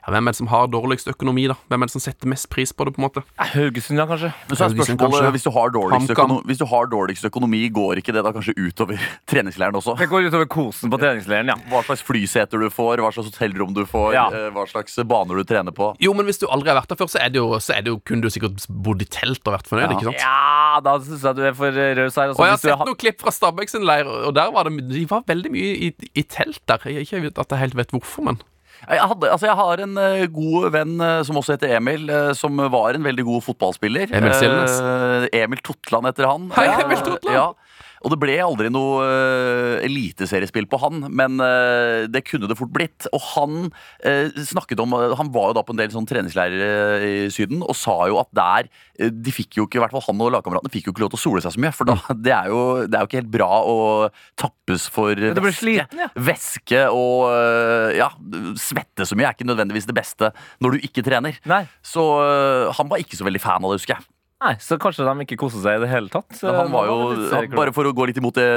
[0.00, 1.54] ja, Hvem er det som har dårligst økonomi, da?
[1.70, 3.22] Hvem er det som setter mest pris på det, på en måte?
[3.38, 4.30] Haugesund, ja, kanskje.
[4.48, 5.30] Men så er spørsmålet, kanskje.
[5.36, 8.98] hvis du, har dårligst hvis du har dårligst økonomi, går ikke det da kanskje utover
[9.30, 9.96] treningsleiren også?
[9.98, 11.56] Det går utover kosen på treningsleiren, ja.
[11.70, 14.26] Hva slags flyseter du får, hva slags hotellrom du får, Ja.
[14.32, 15.92] eh, hva slags baner du trener på.
[16.02, 17.82] Jo, men hvis du aldri har vært der før, så er det jo, så er
[17.86, 19.96] det jo kun du sikkert bodd i telt og vært fornøyd, Ja.
[19.98, 20.20] ikke sant?
[20.24, 22.28] Ja, da syns jeg du er for eh, raus her.
[22.32, 24.64] Altså, Og jeg har sett har- noen klipp fra Stabæk sin leir, og der var
[24.68, 26.78] det, de var veldig mye i, i telt der.
[26.84, 28.38] Jeg, ikke vet at jeg helt vet hvorfor, men
[28.84, 32.32] Jeg, hadde, altså jeg har en uh, god venn uh, som også heter Emil, uh,
[32.36, 34.12] som var en veldig god fotballspiller.
[34.12, 34.78] Emil Silnes.
[35.32, 36.50] Emil Totland heter han.
[36.56, 37.34] Hei, Emil Totland.
[37.36, 37.46] Ja.
[38.04, 42.72] Og det ble aldri noe uh, eliteseriespill på han, men uh, det kunne det fort
[42.74, 43.08] blitt.
[43.16, 47.14] Og han uh, snakket om Han var jo da på en del sånn treningsleirer i
[47.32, 50.32] Syden og sa jo at der De fikk jo ikke, i hvert fall han og
[50.34, 51.72] lagkameratene fikk jo ikke lov til å sole seg så mye.
[51.74, 53.76] For da, det, er jo, det er jo ikke helt bra å
[54.40, 55.54] tappes for væske.
[55.58, 56.10] sliten, ja.
[56.28, 58.10] Væske og ja,
[58.60, 60.30] svette så mye er ikke nødvendigvis det beste
[60.62, 61.38] når du ikke trener.
[61.48, 61.64] Nei.
[61.84, 62.04] Så
[62.76, 64.06] han var ikke så veldig fan av det, husker jeg.
[64.44, 66.36] Nei, Så kanskje de ikke koser seg i det hele tatt?
[66.42, 66.96] Men han var jo,
[67.32, 67.48] han.
[67.56, 68.48] Bare for å gå litt imot det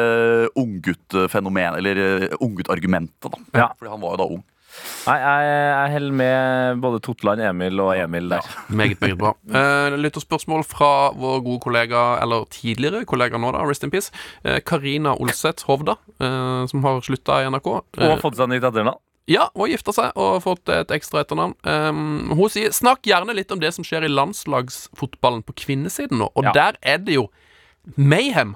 [0.59, 3.41] ungguttfenomenet, eller eh, unggutt-argumentet, da.
[3.55, 3.67] Ja.
[3.79, 4.45] Fordi han var jo da ung.
[5.07, 8.49] Nei, jeg, jeg holder med både Totland, Emil og Emil der.
[8.69, 9.31] meget, meget bra.
[9.49, 14.11] Uh, Lytterspørsmål fra vår gode kollega, eller tidligere kollega nå, da, rest in peace.
[14.43, 17.71] Eh, Karina Olseth Hovda, eh, som har slutta i NRK.
[17.97, 18.99] Eh, Og fått seg nytt etternavn.
[19.27, 21.55] Ja, og gifta seg og fått et ekstra etternavn.
[21.67, 26.29] Um, hun sier snakk gjerne litt om det som skjer i landslagsfotballen på kvinnesiden nå.
[26.35, 26.53] Og Ja.
[26.55, 27.27] der er det jo
[27.97, 28.55] mayhem.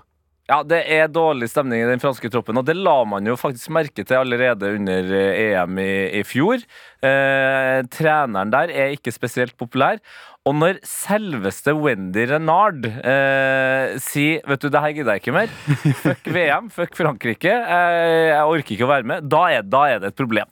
[0.49, 3.69] Ja, det er dårlig stemning i den franske troppen, og det la man jo faktisk
[3.71, 6.59] merke til allerede under eh, EM i, i fjor.
[7.07, 9.99] Eh, treneren der er ikke spesielt populær.
[10.43, 15.53] Og når selveste Wendy Renard eh, sier Vet du, det her gidder jeg ikke mer.
[16.01, 17.51] Fuck VM, fuck Frankrike.
[17.53, 19.29] Eh, jeg orker ikke å være med.
[19.31, 20.49] Da er, da er det et problem.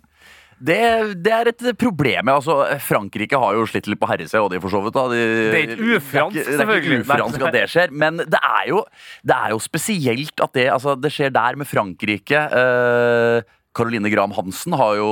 [0.60, 0.80] Det,
[1.24, 2.32] det er et problem.
[2.34, 4.98] Altså, Frankrike har jo slitt litt på herre seg, og de for så vidt.
[5.14, 8.20] De, Det er ikke ufransk, det er det er ikke ufransk at det skjer, men
[8.26, 8.84] det er jo,
[9.24, 12.44] det er jo spesielt at det, altså, det skjer der med Frankrike.
[12.60, 15.10] Eh, Caroline Graham Hansen har jo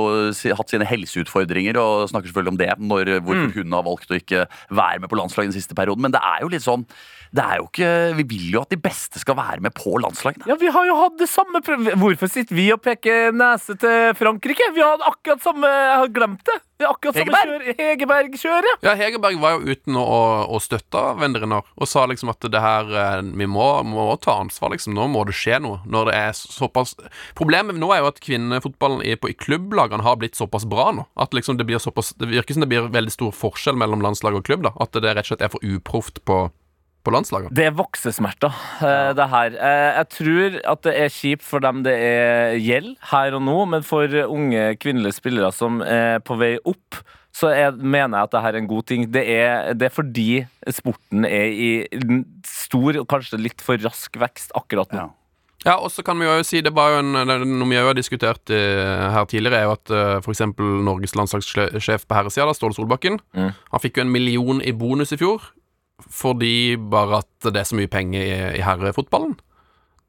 [0.58, 2.72] hatt sine helseutfordringer og snakker selvfølgelig om det.
[2.90, 6.04] Når, hvorfor hun har valgt å ikke være med på landslaget den siste perioden.
[6.04, 6.84] Men det er jo litt sånn
[7.34, 7.88] det er jo ikke,
[8.18, 10.46] Vi vil jo at de beste skal være med på landslagene.
[10.48, 14.70] Ja, Vi har jo hatt det samme Hvorfor sitter vi og peker nese til Frankrike?
[14.74, 16.58] Vi har akkurat samme Jeg har glemt det.
[16.78, 17.64] Det er akkurat samme Hegeberg.
[17.66, 18.74] kjør, Hegerberg-kjør, ja.
[18.86, 22.92] Ja, Hegerberg var jo uten å, å støtte Vendrenar og sa liksom at det her
[22.94, 24.94] eh, Vi må, må ta ansvar, liksom.
[24.96, 25.80] Nå må det skje noe.
[25.90, 26.94] Når det er såpass
[27.38, 31.08] Problemet nå er jo at kvinnefotballen i, på, i klubblagene har blitt såpass bra nå.
[31.18, 34.38] At liksom det blir såpass Det virker som det blir veldig stor forskjell mellom landslag
[34.38, 34.64] og klubb.
[34.68, 36.38] da At det rett og slett er for uproft på,
[37.08, 37.52] på landslaget.
[37.56, 39.56] Det er voksesmerter, eh, det her.
[39.58, 43.58] Eh, Jeg tror at det er kjipt for dem det er gjeld her og nå,
[43.72, 47.00] men for unge kvinnelige spillere som er på vei opp,
[47.38, 49.04] så jeg mener jeg at det her er en god ting.
[49.14, 50.28] Det er, det er fordi
[50.74, 51.68] sporten er i
[52.48, 55.04] stor og kanskje litt for rask vekst akkurat nå.
[55.06, 55.14] Ja.
[55.66, 57.12] Ja, og så kan vi jo si Det var jo en,
[57.58, 60.44] noe vi jo har diskutert eh, her tidligere, er jo at uh, f.eks.
[60.86, 63.50] Norges landslagssjef på herresida, da, Ståle Solbakken, Mm.
[63.72, 65.42] han fikk jo en million i bonus i fjor
[66.06, 69.36] fordi bare at det er så mye penger i, i herrefotballen.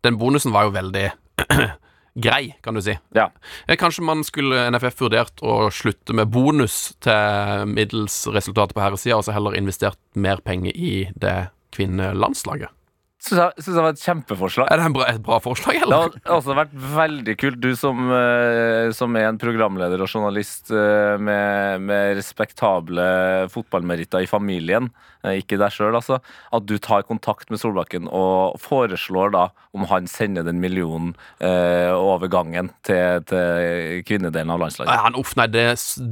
[0.06, 1.06] Den bonusen var jo veldig
[2.26, 2.96] grei, kan du si.
[3.16, 3.30] Ja.
[3.68, 9.18] Eh, Kanskje man skulle NFF vurdert å slutte med bonus til middels resultater på herresida,
[9.20, 11.38] og så heller investert mer penger i det
[11.76, 12.72] kvinnelandslaget.
[13.20, 14.70] Syns jeg, synes jeg var et kjempeforslag.
[14.72, 18.08] Er det en bra, et bra forslag, Det har også vært veldig kult, du som,
[18.16, 23.10] eh, som er en programleder og journalist eh, med, med respektable
[23.52, 24.88] fotballmeritter i familien,
[25.26, 26.22] eh, ikke deg sjøl, altså,
[26.56, 32.32] at du tar kontakt med Solbakken og foreslår da om han sender den millionen over
[32.32, 34.90] gangen til, til kvinnedelen av landslaget.
[34.90, 35.68] Nei, han, uff, nei, det,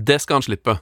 [0.08, 0.78] det skal han slippe.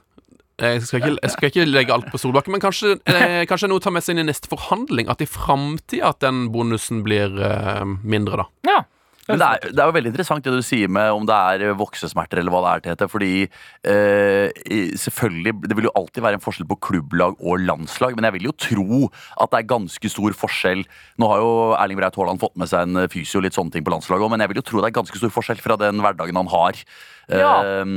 [0.56, 3.76] Jeg skal, ikke, jeg skal ikke legge alt på Solbakken, men kanskje, eh, kanskje noe
[3.76, 5.10] å ta med seg inn i neste forhandling.
[5.12, 8.46] At i framtida at den bonusen blir eh, mindre, da.
[8.70, 8.78] Ja.
[9.26, 11.74] Men det er, det er jo veldig interessant det du sier med om det er
[11.76, 13.08] voksesmerter eller hva det er, Tete.
[13.10, 14.64] Fordi eh,
[15.02, 18.14] selvfølgelig, det vil jo alltid være en forskjell på klubblag og landslag.
[18.16, 20.86] Men jeg vil jo tro at det er ganske stor forskjell.
[21.18, 23.86] Nå har jo Erling Braut Haaland fått med seg en fysio og litt sånne ting
[23.86, 26.00] på landslaget òg, men jeg vil jo tro det er ganske stor forskjell fra den
[26.04, 26.84] hverdagen han har.
[27.26, 27.56] Ja.
[27.82, 27.96] eh,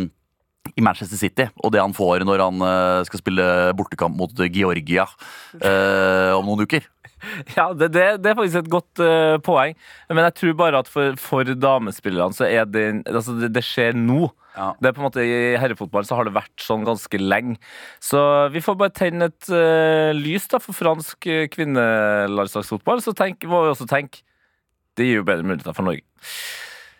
[0.75, 3.45] i Manchester City, og det han får når han eh, skal spille
[3.79, 5.07] bortekamp mot Georgia
[5.59, 6.85] eh, om noen uker.
[7.51, 9.73] Ja, det, det, det er faktisk et godt uh, poeng.
[10.07, 13.97] Men jeg tror bare at for, for damespillerne så er det Altså, det, det skjer
[13.97, 14.29] nå.
[14.55, 14.69] Ja.
[14.79, 17.57] Det er på en måte I herrefotball så har det vært sånn ganske lenge.
[17.99, 18.21] Så
[18.55, 23.03] vi får bare tenne et uh, lys da for fransk uh, kvinnelandslagsfotball.
[23.03, 24.23] Så tenk, må vi også tenke
[24.99, 26.03] det gir jo bedre muligheter for Norge.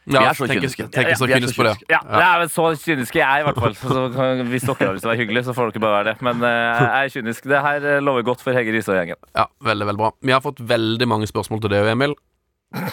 [0.08, 0.86] Ja, Vi er så kyniske.
[0.94, 1.74] Tenker så Ja, vi er så kynisk på det.
[1.78, 1.92] kyniske.
[1.92, 3.76] Ja, men Så kyniske jeg, i hvert fall.
[3.76, 4.06] Så
[4.50, 6.16] hvis dere har lyst til å være hyggelige, så får dere bare være det.
[6.26, 7.44] Men uh, jeg er kynisk.
[7.52, 9.20] Det her eh, lover godt for Hege Riise og gjengen.
[9.36, 10.12] Ja, veldig, veldig bra.
[10.26, 12.16] Vi har fått veldig mange spørsmål til deg, Emil.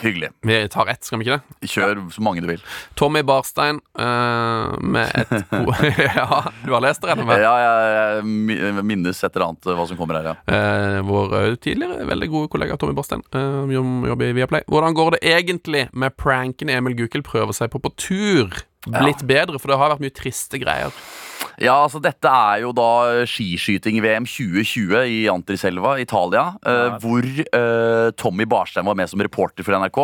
[0.03, 0.31] Hyggelig.
[0.41, 1.69] Vi tar ett, skal vi ikke det?
[1.69, 2.63] Kjør så mange du vil.
[2.97, 5.35] Tommy Barstein uh, med et
[6.17, 7.43] Ja, du har lest det, regner med?
[7.45, 10.37] Ja, jeg, jeg minnes et eller annet hva som kommer her, ja.
[10.49, 14.65] Uh, vår eh, tidligere veldig gode kollega Tommy Barstein uh, jobber i Viaplay.
[14.73, 18.57] Hvordan går det egentlig med pranken Emil Gukild prøver seg på på tur?
[18.87, 20.95] Blitt bedre, for det har vært mye triste greier.
[21.57, 26.51] Ja, altså Dette er jo da skiskyting-VM 2020 i Antriselva, Italia.
[26.61, 30.03] Uh, hvor uh, Tommy Barstein var med som reporter for NRK.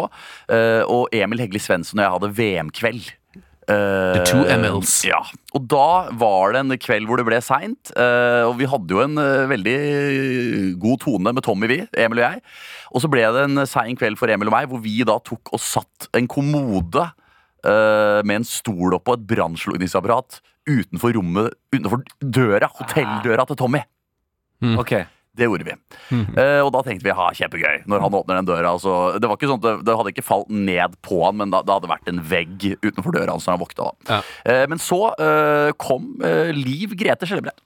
[0.49, 3.11] Uh, og Emil Hegli Svendsen og jeg hadde VM-kveld.
[3.73, 4.99] The two MLs.
[5.07, 5.21] Ja,
[5.55, 7.93] og da var det en kveld hvor det ble seint.
[7.95, 9.17] og vi hadde jo en
[9.49, 9.77] veldig
[10.83, 12.43] god tone med Tommy, vi, Emil og jeg.
[12.91, 15.55] Og så ble det en sein kveld for Emil og meg, hvor vi da tok
[15.55, 17.07] og satt en kommode
[17.69, 23.83] eh, med en stol oppå et brannslukningsapparat utenfor rommet, utenfor døra, hotelldøra til Tommy.
[24.79, 24.95] Ok.
[25.33, 25.73] Det gjorde vi.
[26.13, 28.75] Eh, og da tenkte vi ha kjempegøy når han åpner den døra.
[28.77, 31.63] Altså, det var ikke sånn det, det hadde ikke falt ned på han, men da,
[31.65, 33.89] det hadde vært en vegg utenfor døra hans når han våkna.
[33.89, 34.19] da.
[34.19, 34.21] Ja.
[34.45, 36.13] Uh, men så uh, kom
[36.53, 37.57] Liv Grete Skjelbreid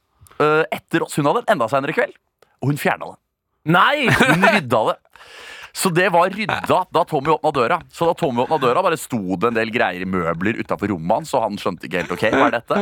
[0.42, 1.16] eh, etter oss.
[1.18, 2.14] Hun hadde en enda senere kveld,
[2.60, 3.20] og hun fjerna det.
[3.76, 4.06] Nei!
[4.14, 4.96] Hun rydda det.
[5.76, 7.76] Så det var rydda da Tommy åpna døra.
[7.92, 11.20] Så da Tommy åpna døra, bare sto det en del greier i møbler utafor rommet
[11.20, 12.80] hans, og han skjønte ikke helt ok, hva er dette?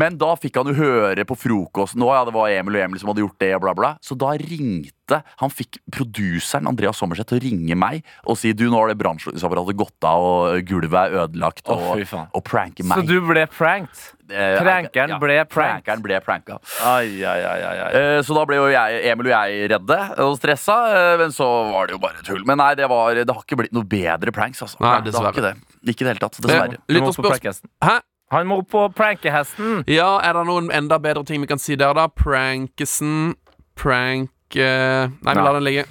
[0.00, 3.02] Men da fikk han jo høre på frokosten òg, ja, det var Emil og Emil
[3.02, 3.92] som hadde gjort det, og bla, bla.
[4.02, 4.95] Så da ringte
[5.42, 8.98] Han fikk produseren Andreas Sommerseth til å ringe meg og si du, nå har det
[9.00, 14.12] brannslukningsapparatet gått av, og gulvet er ødelagt, og, oh, og pranke Så du ble prankt?
[14.26, 15.52] Prankeren prankeren ble pranked.
[15.54, 16.58] Prankeren ble pranka.
[16.82, 17.90] Ai, ai, ai, ai, ai.
[17.94, 21.46] Eh, Så da ble jo jeg, Emil og jeg redde og stressa, eh, men så
[21.70, 22.42] var det jo bare tull.
[22.48, 24.80] Men nei, det, var, det har ikke blitt noe bedre pranks, altså.
[24.82, 25.54] Nei, det har ikke det.
[25.86, 26.40] Ikke i det hele tatt.
[26.42, 26.80] Dessverre.
[26.82, 27.96] Eh, Han må opp Hæ?
[28.34, 29.84] Han må på prankehesten.
[29.86, 32.08] Ja, er det noen enda bedre ting vi kan si der, da?
[32.10, 33.36] Prankesen
[33.76, 34.32] Prank
[34.64, 35.84] Nei, vi lar den ligge.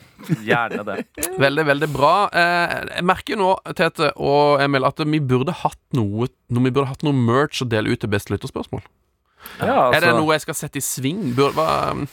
[0.46, 0.98] Gjerne det.
[1.44, 2.14] Veldig, veldig bra.
[2.34, 7.04] Eh, jeg merker nå, Tete og Emil, at vi burde hatt noe vi burde hatt
[7.06, 8.82] noe merch å dele ut til beste lytterspørsmål.
[9.60, 11.36] Ja, Er det altså- noe jeg skal sette i sving?
[11.36, 12.08] Burde, hva,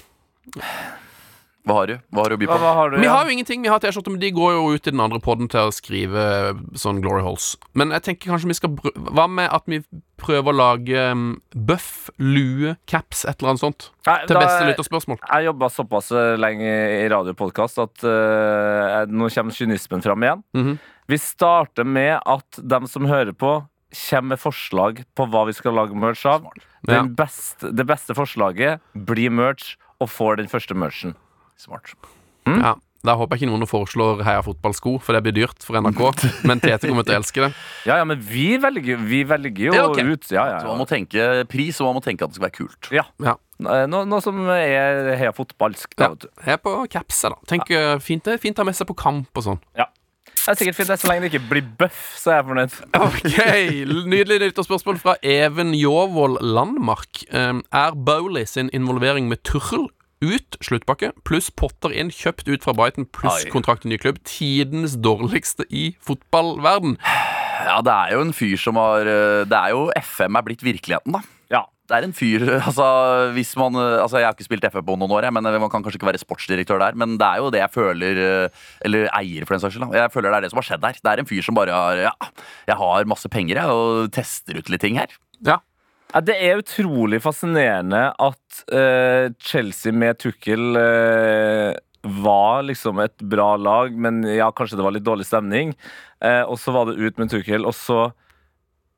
[1.62, 1.92] Hva har du?
[2.10, 2.56] Hva har du å by på?
[2.58, 3.62] hva har du vi har jo ingenting.
[3.62, 6.24] Vi har T-skjorter, men de går jo ut i den andre podden til å skrive
[6.74, 7.52] sånn glory holes.
[7.78, 8.74] Men jeg tenker kanskje vi skal
[9.14, 9.78] Hva med at vi
[10.22, 13.88] prøver å lage um, buff, lue, caps, et eller annet sånt?
[14.08, 15.20] Nei, Til da- beste lytterspørsmål.
[15.22, 16.72] Jeg jobba såpass eh, lenge
[17.02, 20.44] i radiopodkast at uh, nå kommer kynismen fram igjen.
[20.58, 20.78] Mhm.
[21.10, 23.56] Vi starter med at dem som hører på,
[23.92, 26.46] kommer med forslag på hva vi skal lage merch av.
[26.86, 27.02] Ja.
[27.02, 31.14] Den beste, det beste forslaget blir merch og får den første merchen.
[31.62, 31.92] Smart.
[32.48, 32.74] Ja.
[33.02, 36.02] Da håper jeg ikke noen foreslår Heia fotballsko, for det blir dyrt for NRK.
[36.46, 37.48] Men Tete kommer til å elske det.
[37.88, 39.98] Ja, ja, men vi velger, vi velger jo Ja, ok.
[40.06, 40.28] ut.
[40.30, 42.58] Ja, ja, Så man må tenke pris, og man må tenke at det skal være
[42.60, 42.90] kult.
[42.94, 43.02] ja.
[43.26, 43.34] Ja.
[43.62, 45.96] Eh, Noe, noe som er heia fotballsk.
[45.98, 46.08] Da, Ja.
[46.14, 46.28] vet du.
[46.46, 47.34] Jeg er på caps, da.
[47.50, 47.98] Tenk, ja.
[48.02, 49.60] fint, det er fint å ha med seg på kamp og sånn.
[49.78, 49.86] Ja.
[50.42, 52.78] Det er sikkert fint, det, så lenge det ikke blir bøff, så er jeg fornøyd.
[53.06, 57.22] Ok, Nydelig lytterspørsmål fra Even Jåvold Landmark.
[57.34, 59.88] Um, er Bowley sin involvering med Tuchel
[60.22, 63.50] ut sluttpakke, pluss Potter inn kjøpt ut fra Brighton, pluss Ai.
[63.52, 66.96] kontrakt i ny klubb, tidenes dårligste i fotballverden?
[67.66, 70.64] Ja, det er jo en fyr som har eh, Det er jo FM er blitt
[70.66, 71.22] virkeligheten, da.
[71.52, 71.62] Ja.
[71.90, 72.86] Det er en fyr altså,
[73.36, 75.58] hvis man, eh, altså Jeg har ikke spilt FM på noen år, jeg, men eh,
[75.62, 76.98] man kan kanskje ikke være sportsdirektør der.
[76.98, 78.22] Men det er jo det jeg føler
[78.86, 79.90] Eller eier, for den saks skyld.
[79.98, 81.02] Jeg føler det er det som har skjedd her.
[81.02, 82.14] Det er en fyr som bare har Ja,
[82.70, 85.12] jeg har masse penger, jeg, og tester ut litt ting her.
[85.46, 85.60] Ja.
[86.12, 91.72] Det er utrolig fascinerende at uh, Chelsea med Tukkel uh,
[92.22, 95.72] var liksom et bra lag, men ja, kanskje det var litt dårlig stemning.
[96.20, 98.10] Uh, og så var det ut med Tukkel, og så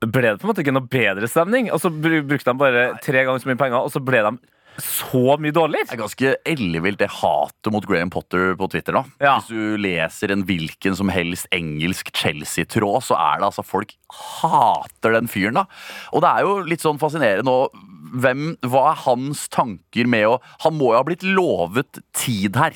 [0.05, 1.71] ble det på en måte ikke noe bedre stemning.
[1.71, 4.35] Og så brukte de bare tre ganger så mye penger, og så ble de
[4.81, 5.89] så mye dårligere.
[5.89, 8.93] Det er ganske ellevilt, det hatet mot Graham Potter på Twitter.
[8.93, 9.39] da Ja.
[9.39, 15.13] Hvis du leser en hvilken som helst engelsk Chelsea-tråd, så er det altså folk hater
[15.13, 15.55] den fyren.
[15.55, 15.67] da
[16.13, 17.71] Og det er jo litt sånn fascinerende nå
[18.15, 22.75] hvem, Hva er hans tanker med å Han må jo ha blitt lovet tid her.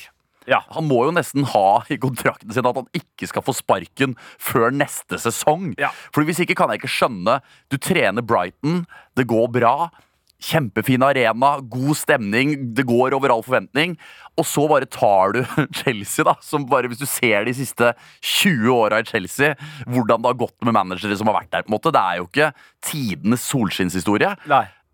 [0.49, 0.63] Ja.
[0.73, 4.73] Han må jo nesten ha i kontrakten sin at han ikke skal få sparken før
[4.73, 5.75] neste sesong.
[5.81, 5.91] Ja.
[6.15, 8.87] For hvis ikke kan jeg ikke skjønne Du trener Brighton,
[9.19, 9.91] det går bra.
[10.39, 13.97] Kjempefin arena, god stemning, det går over all forventning.
[14.39, 15.41] Og så bare tar du
[15.81, 16.37] Chelsea, da.
[16.45, 19.57] Som bare, hvis du ser de siste 20 åra i Chelsea,
[19.91, 21.67] hvordan det har gått med managere som har vært der.
[21.67, 22.53] på en måte Det er jo ikke
[22.87, 24.37] tidenes solskinnshistorie.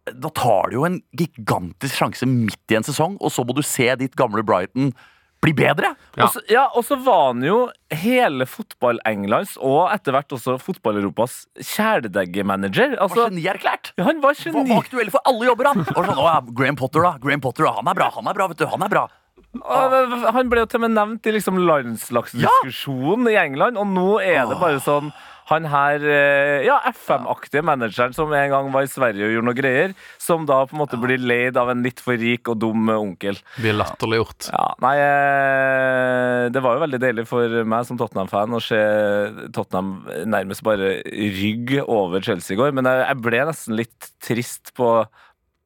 [0.04, 3.62] Da tar du jo en gigantisk sjanse midt i en sesong, og så må du
[3.64, 4.92] se ditt gamle Brighton
[5.44, 5.92] bli bedre.
[6.16, 6.26] Ja.
[6.26, 7.58] Og så, ja, og så var han jo
[7.94, 12.96] hele fotball-Englands og etter hvert også fotball-Europas kjæledeggemanager.
[12.98, 13.92] Altså, var Genierklært.
[13.98, 14.64] ja, han var geni.
[14.70, 15.84] var aktuell for alle jobber, han.
[15.84, 17.14] Og sånn, å, ja, Graham Potter, da.
[17.22, 17.76] Graham Potter, da.
[17.82, 18.66] Han er bra, han er bra, vet du.
[18.72, 19.04] Han er bra.
[20.34, 24.48] Han ble jo til og med nevnt i liksom landslagsdiskusjonen i England, og nå er
[24.50, 25.12] det bare sånn
[25.50, 29.58] han her eh, ja, FM-aktige manageren som en gang var i Sverige og gjorde noe
[29.58, 32.88] greier, som da på en måte blir leid av en litt for rik og dum
[32.94, 33.38] onkel.
[33.58, 34.48] Blir latterliggjort.
[34.54, 38.80] Ja, nei, eh, det var jo veldig deilig for meg som Tottenham-fan å se
[39.54, 39.96] Tottenham
[40.32, 44.96] nærmest bare rygge over Chelsea i går, men jeg ble nesten litt trist på,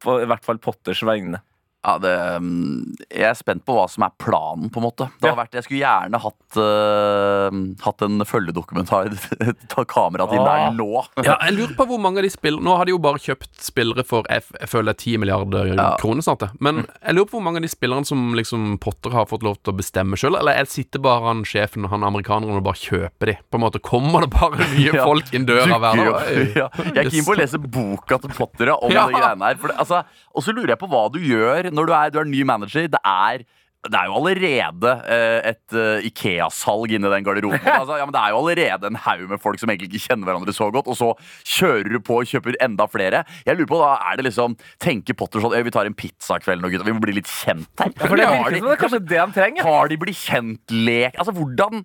[0.02, 1.42] på i hvert fall Potters vegne.
[1.86, 2.10] Ja, det,
[2.42, 5.06] mm, jeg er spent på hva som er planen, på en måte.
[5.22, 5.44] Det har Ja.
[5.44, 9.12] vært, jeg skulle gjerne hatt, uh, hatt en følgedokumentar.
[9.72, 10.48] Ta kameraet ah.
[10.48, 10.88] der nå.
[11.22, 13.60] Ja, jeg lurer på hvor mange av de spiller Nå har de jo bare kjøpt
[13.62, 15.86] spillere for jeg, jeg føler 10 milliarder Ja.
[16.00, 16.40] kroner snart.
[16.42, 16.50] det.
[16.60, 19.58] Men jeg lurer på hvor mange av de spillerne som liksom Potter har fått lov
[19.62, 22.80] til å bestemme sjøl, eller jeg sitter bare han sjefen og han amerikaneren og bare
[22.82, 23.36] kjøper de?
[23.48, 25.04] På en måte Kommer det bare nye Ja.
[25.06, 26.28] folk inn døra hver dag?
[26.58, 26.68] ja.
[26.90, 29.60] Jeg er keen på å lese boka til Potter om de greiene her.
[29.62, 30.02] For det, altså,
[30.34, 32.88] og så lurer jeg på hva du gjør når du er, du er ny manager.
[32.88, 33.44] Det er
[33.86, 37.60] det er jo allerede eh, et eh, Ikea-salg inni den garderoben.
[37.78, 40.26] Altså, ja, men det er jo allerede en haug med folk som egentlig ikke kjenner
[40.26, 41.12] hverandre så godt, og så
[41.46, 43.20] kjører du på og kjøper enda flere.
[43.46, 46.72] Jeg lurer på da, er det liksom Tenker Potter sånn Vi tar en pizzakveld nå,
[46.74, 46.84] gutta.
[46.88, 47.92] Vi må bli litt kjent her.
[47.94, 49.62] Ja, For det virker de- som det er kanskje det de trenger.
[49.68, 51.14] har de blitt kjent-lek?
[51.22, 51.84] Altså, hvordan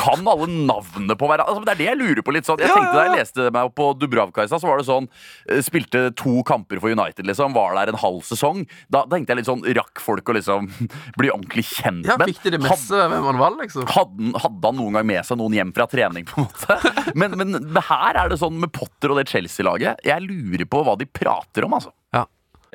[0.00, 1.50] kan alle navnene på hverandre?
[1.52, 2.60] Altså, det er det jeg lurer på litt sånn.
[2.64, 5.08] Jeg tenkte Da jeg leste meg opp på Dubravka i stad, så var det sånn
[5.52, 7.52] eh, Spilte to kamper for United, liksom.
[7.56, 8.64] Var der en halv sesong.
[8.88, 10.70] Da tenkte jeg litt sånn Rakk folk å liksom
[11.20, 12.30] bli ordentlig kjent Ja, med?
[12.30, 13.86] Fikk de det med seg hvem han var, liksom?
[13.90, 16.26] Hadde, hadde han noen gang med seg noen hjem fra trening?
[16.28, 16.78] på en måte?
[17.20, 20.02] Men, men her er det sånn med Potter og det Chelsea-laget.
[20.04, 21.92] Jeg lurer på hva de prater om, altså.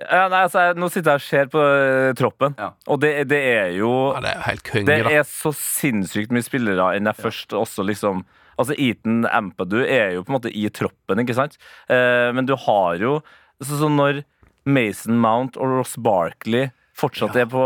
[0.02, 2.72] Ja, nei, altså, jeg, nå sitter jeg og ser på uh, troppen, Ja.
[2.90, 5.12] og det, det er jo Ja, det er helt konge, Det da.
[5.20, 8.24] er så sinnssykt mye spillere enn jeg først også liksom
[8.58, 11.60] Altså Eaton Ampadu er jo på en måte i troppen, ikke sant?
[11.92, 13.14] Uh, men du har jo
[13.62, 14.24] så, så når
[14.66, 17.46] Mason Mount og Ross Barkley fortsatt Ja.
[17.46, 17.64] er på,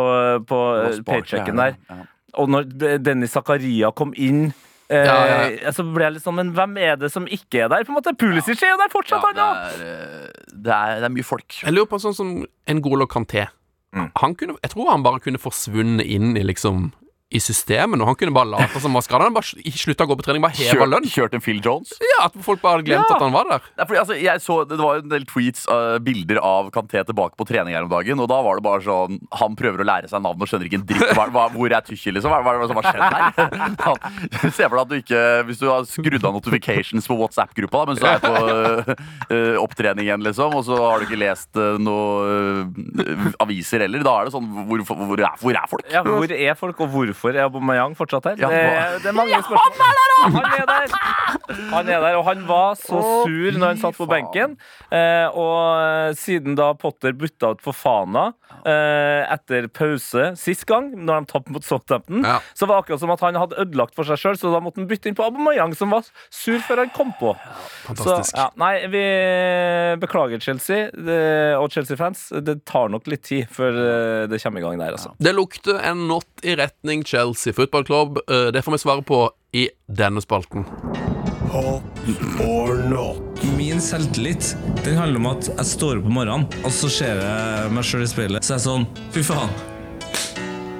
[0.49, 2.05] på eh, paychecken er der, ja.
[2.41, 2.69] og når
[3.03, 4.47] Dennis Zakaria kom inn
[4.85, 5.71] ja, Ja, ja.
[5.73, 7.85] Så ble jeg litt sånn Men hvem er det som ikke er der?
[7.87, 11.07] På en måte Pulisic er jo der fortsatt, Ja, det, er, eh, det, er, det
[11.09, 11.55] er mye folk.
[11.63, 12.33] Jeg lurer på sånn som
[12.69, 13.47] N'Golo Kanté.
[13.95, 14.11] Mm.
[14.21, 16.91] Han kunne, jeg tror han bare kunne forsvunnet inn i liksom
[17.35, 19.27] i systemet, og han kunne bare late som han var skada.
[19.27, 21.05] Han bare slutta å gå på trening, bare heva lønn.
[21.11, 21.93] kjørt en Phil Jones.
[21.99, 23.15] Ja, At folk bare hadde glemt Ja.
[23.17, 23.61] at han var der.
[23.77, 27.35] Er fordi, altså, jeg så, det var en del tweets, uh, bilder av Kanté tilbake
[27.37, 28.19] på trening her om dagen.
[28.23, 30.79] Og da var det bare sånn Han prøver å lære seg navn og skjønner ikke
[30.79, 31.13] en dritt.
[31.15, 32.31] Hva, hva, hvor er Tykki, liksom?
[32.31, 34.51] Hva, hva, hva som har skjedd her?
[34.57, 37.99] Se for deg at du ikke Hvis du har skrudd av notifications på WhatsApp-gruppa, men
[37.99, 42.65] du er på uh, opptrening igjen, liksom, og så har du ikke lest uh, noe
[42.65, 45.85] uh, aviser heller, da er det sånn Hvor, hvor, er, hvor er folk?
[45.91, 48.37] Ja, hvor er folk, og hvorfor er Aubameyang fortsatt her?
[48.43, 49.93] Ja, det, er, det er mange spørsmål.
[50.25, 50.95] Han er der!
[51.71, 54.55] Han er der, og han var så sur når han satt på benken.
[54.93, 58.27] Eh, og siden da Potter butta ut for Fana
[58.65, 62.39] eh, etter pause sist gang, når de tapte mot Southampton, Ja.
[62.57, 64.81] så var det akkurat som at han hadde ødelagt for seg sjøl, så da måtte
[64.81, 67.31] han bytte inn på Aubameyang, som var sur før han kom på.
[67.85, 68.33] Fantastisk.
[68.33, 69.03] Så, ja, nei, vi
[70.01, 71.19] beklager Chelsea det,
[71.59, 72.27] og Chelsea-fans.
[72.45, 75.13] Det tar nok litt tid før eh, det kommer i gang der, altså.
[75.21, 78.19] Det lukter en not i retning Chelsea Football Club.
[78.53, 79.21] Det får vi svare på
[79.55, 80.65] i denne spalten.
[83.57, 87.71] Min selvtillit Den handler om at jeg står opp om morgenen, og så ser jeg
[87.71, 88.43] meg sjøl i speilet.
[88.47, 89.53] Så er sånn Fy faen.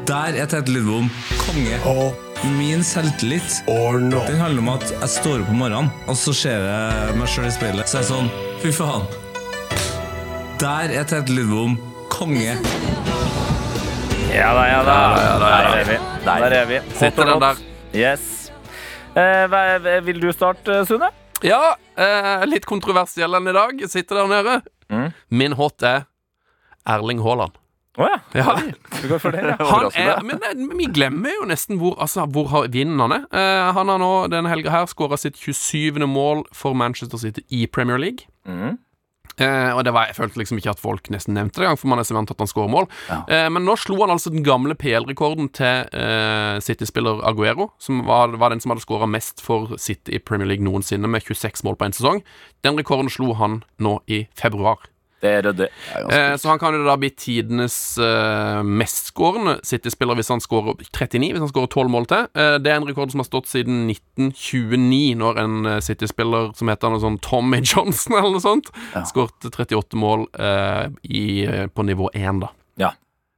[0.05, 1.07] Der er Tete Lidbom
[1.45, 1.79] konge.
[2.59, 7.15] Min selvtillit Den handler om at jeg står opp om morgenen, og så ser jeg
[7.21, 7.89] meg sjøl i speilet.
[7.89, 8.29] Så er sånn
[8.63, 9.07] Fy faen.
[10.61, 11.77] Der er Tete Lidbom
[12.11, 12.57] konge.
[14.35, 14.99] Ja da, ja da.
[15.39, 16.14] Der er vi.
[16.25, 16.39] Der.
[16.41, 16.79] Der er vi.
[16.97, 17.59] Sitter den der.
[17.95, 18.51] Yes.
[19.15, 21.09] Eh, hva- vil du starte, Sune?
[21.43, 23.77] Ja, eh, litt kontroversiell enn i dag.
[23.79, 24.55] Jeg sitter der nede.
[24.89, 25.11] Mm.
[25.29, 26.05] Min hot er
[26.87, 27.55] Erling Haaland.
[27.97, 28.17] Å ja.
[28.35, 28.55] Ja.
[29.01, 29.55] Du går for det, ja.
[29.71, 33.23] Han er, men det- vi glemmer jo nesten hvor, altså, hvor har- vinden han er.
[33.31, 36.01] Eh, han har nå denne helga her skåra sitt 27.
[36.07, 38.25] mål for Manchester City i Premier League.
[38.47, 38.77] Mhm.
[39.41, 41.99] Eh, og det var, Jeg følte liksom ikke at folk nesten nevnte det, for man
[41.99, 42.87] er så vant at han skårer mål.
[43.09, 43.21] Ja.
[43.27, 48.37] Eh, men nå slo han altså den gamle PL-rekorden til eh, City-spiller Aguero, som var,
[48.39, 51.79] var den som hadde skåra mest for City i Premier League noensinne, med 26 mål
[51.79, 52.23] på én sesong.
[52.63, 54.87] Den rekorden slo han nå i februar.
[55.25, 55.67] Det er ryddig.
[56.05, 61.31] Eh, så han kan jo da bli tidenes eh, mestskårende City-spiller hvis han skårer 39,
[61.33, 62.27] hvis han skårer 12 mål til.
[62.37, 66.69] Eh, det er en rekord som har stått siden 1929, når en eh, City-spiller som
[66.71, 69.03] heter noe sånn Tommy Johnson eller noe sånt, Ja.
[69.09, 72.51] skåret 38 mål eh, i, eh, på nivå 1, da.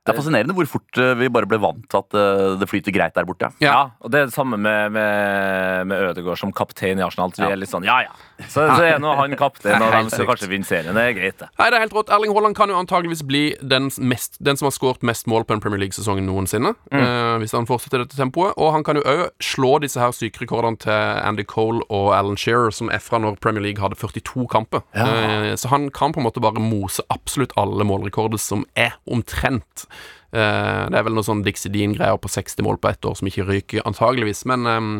[0.08, 0.14] Ja.
[0.14, 2.96] Det er fascinerende hvor fort eh, vi bare ble vant til at eh, det flyter
[2.96, 3.50] greit der borte.
[3.62, 7.32] Ja, og det er det samme med, med, med Ødegaard som kaptein i Arsenal.
[7.36, 7.52] Så vi Ja.
[7.54, 8.16] er litt sånn, ja ja.
[8.48, 10.94] Så, så er nå han kaptein, og de skal kanskje vinne serien.
[10.96, 11.50] Det er greit, det.
[11.58, 12.12] Nei, det er helt rått.
[12.14, 15.56] Erling Haaland kan jo antageligvis bli den, mest, den som har skåret mest mål på
[15.58, 16.76] en Premier League-sesong noensinne.
[16.92, 18.54] eh, hvis han fortsetter dette tempoet.
[18.58, 22.72] Og han kan jo òg slå disse her sykerekordene til Andy Cole og Alan Shearer,
[22.72, 24.86] som er fra når Premier League hadde 42 kamper.
[24.94, 29.88] Eh, så han kan på en måte bare mose absolutt alle målrekorder som er omtrent.
[30.34, 33.30] Eh, det er vel noe sånn Dixie Dean-greier på 60 mål på ett år som
[33.30, 34.44] ikke ryker, antageligvis.
[34.50, 34.92] Men um,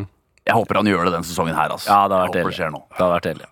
[0.48, 1.74] Jeg håper han gjør det den sesongen her.
[1.76, 1.90] Altså.
[1.92, 2.82] Ja, det har vært jeg håper det skjer nå.
[2.90, 3.50] Det hadde vært deilig.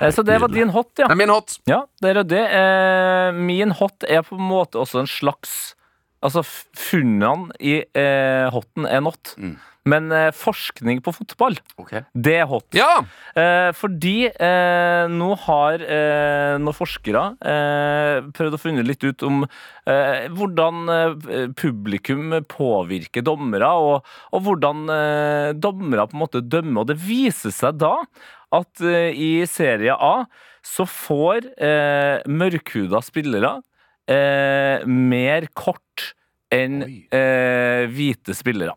[0.00, 1.06] Eh, Så det var din hot, ja.
[1.06, 1.58] det er min hot.
[1.68, 2.42] Ja, det er det.
[2.62, 5.74] Eh, min hot er på en måte også en slags
[6.22, 6.44] Altså,
[6.78, 9.32] funnene i eh, hotten er not.
[9.42, 9.56] Mm.
[9.88, 12.04] Men eh, forskning på fotball, okay.
[12.14, 12.68] det er hot.
[12.76, 13.02] Ja!
[13.34, 19.42] Eh, fordi eh, nå har eh, noen forskere eh, prøvd å finne litt ut om
[19.42, 20.84] eh, hvordan
[21.58, 24.86] publikum påvirker dommere, og, og hvordan
[25.58, 26.84] dommere på en måte dømmer.
[26.84, 27.96] Og det viser seg da
[28.54, 30.24] at i Serie A
[30.62, 33.56] så får eh, mørkhuda spillere
[34.06, 36.12] eh, mer kort
[36.52, 38.74] enn eh, hvite spillere.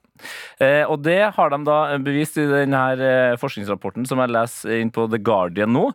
[0.64, 4.94] Eh, og det har de da bevist i denne eh, forskningsrapporten som jeg leser inn
[4.96, 5.90] på The Guardian nå.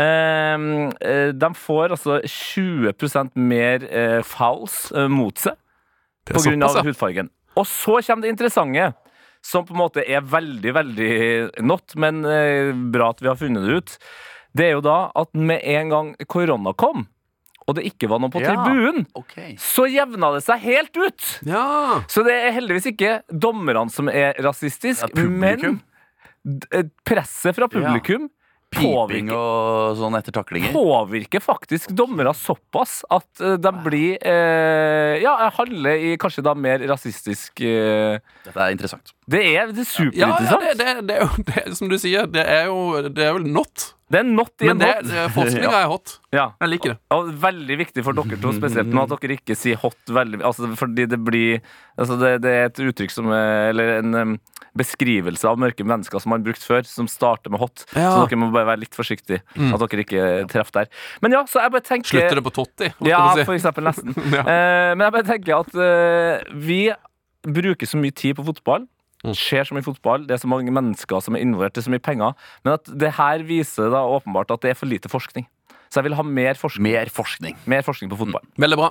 [0.00, 0.66] Eh,
[1.04, 5.58] eh, de får altså 20% mer eh, fouls eh, mot seg
[6.34, 7.32] av hudfargen.
[7.58, 8.92] Og så kommer det interessante,
[9.44, 11.16] som på en måte er veldig, veldig
[11.68, 12.22] not, men
[12.90, 13.92] bra at vi har funnet det ut.
[14.56, 17.04] Det er jo da at med en gang korona kom,
[17.66, 18.52] og det ikke var noe på Ja.
[18.52, 19.56] tribunen, okay.
[19.60, 21.28] så jevna det seg helt ut!
[21.48, 22.02] Ja.
[22.08, 25.80] Så det er heldigvis ikke dommerne som er rasistiske, Ja, men
[26.70, 28.28] eh, presset fra publikum
[28.74, 30.72] Piping og sånn etter taklinger.
[30.74, 36.82] påvirker faktisk dommere såpass at eh, de blir eh, Ja, handler i kanskje da mer
[36.90, 39.14] rasistisk eh, Dette er interessant.
[39.30, 42.26] Det er, det er Ja, ja det, det, det er jo det, som du sier,
[42.30, 43.92] det er jo, det er jo not.
[44.12, 44.88] Det er not i en det,
[45.32, 45.48] hot.
[45.48, 45.70] det- ja.
[45.80, 46.18] er hot.
[46.34, 46.48] Ja.
[46.60, 46.98] Jeg liker det.
[47.14, 50.66] Og veldig viktig for dere to spesielt nå at dere ikke sier hot veldig altså,
[50.74, 51.60] Fordi det blir
[51.94, 54.32] altså det, det er et uttrykk som er, Eller en um,
[54.74, 57.84] beskrivelse av mørke mennesker som man har brukt før, som starter med hot.
[57.94, 58.10] Ja.
[58.10, 59.44] Så dere må bare være litt forsiktige.
[59.54, 60.90] At dere ikke treffer der.
[61.22, 62.90] Men ja, så jeg bare tenker Slutter det på Totti?
[63.06, 63.46] Ja, si?
[63.46, 64.16] for eksempel nesten.
[64.34, 64.42] Ja.
[64.42, 66.80] uh, men jeg bare tenker at uh, vi
[67.46, 68.88] bruker så mye tid på fotball.
[69.24, 69.32] Mm.
[69.40, 71.94] skjer så mye fotball, det er så mange mennesker som er involvert, det er så
[71.94, 72.36] mye penger.
[72.64, 75.46] Men at det her viser da åpenbart at det er for lite forskning.
[75.92, 77.54] Så jeg vil ha mer forskning, Mer forskning.
[77.70, 78.42] mer forskning på fotball.
[78.58, 78.88] Veldig bra.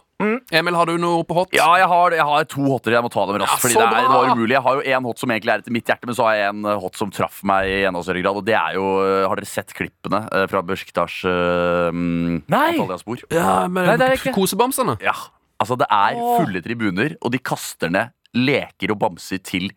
[0.55, 1.49] Emil, har du noe på hot?
[1.51, 2.95] Ja, jeg har, jeg har to hotter.
[2.95, 3.57] Jeg må ta dem raskt.
[3.57, 5.63] Ja, fordi det, er, det var umulig Jeg har jo en hot som egentlig er
[5.65, 8.03] etter mitt hjerte, men så har jeg en eh, hot som traff meg i enda
[8.07, 8.39] større grad.
[8.39, 12.63] Og det er jo eh, Har dere sett klippene eh, fra Besiktas uh, Nei!
[12.77, 13.25] Antalya-spor?
[13.35, 14.35] Ja, men Nei, det er ikke.
[14.37, 14.95] Kosebamsene.
[15.03, 15.17] Ja.
[15.59, 19.67] Altså, det er fulle tribuner, og de kaster ned leker og bamser til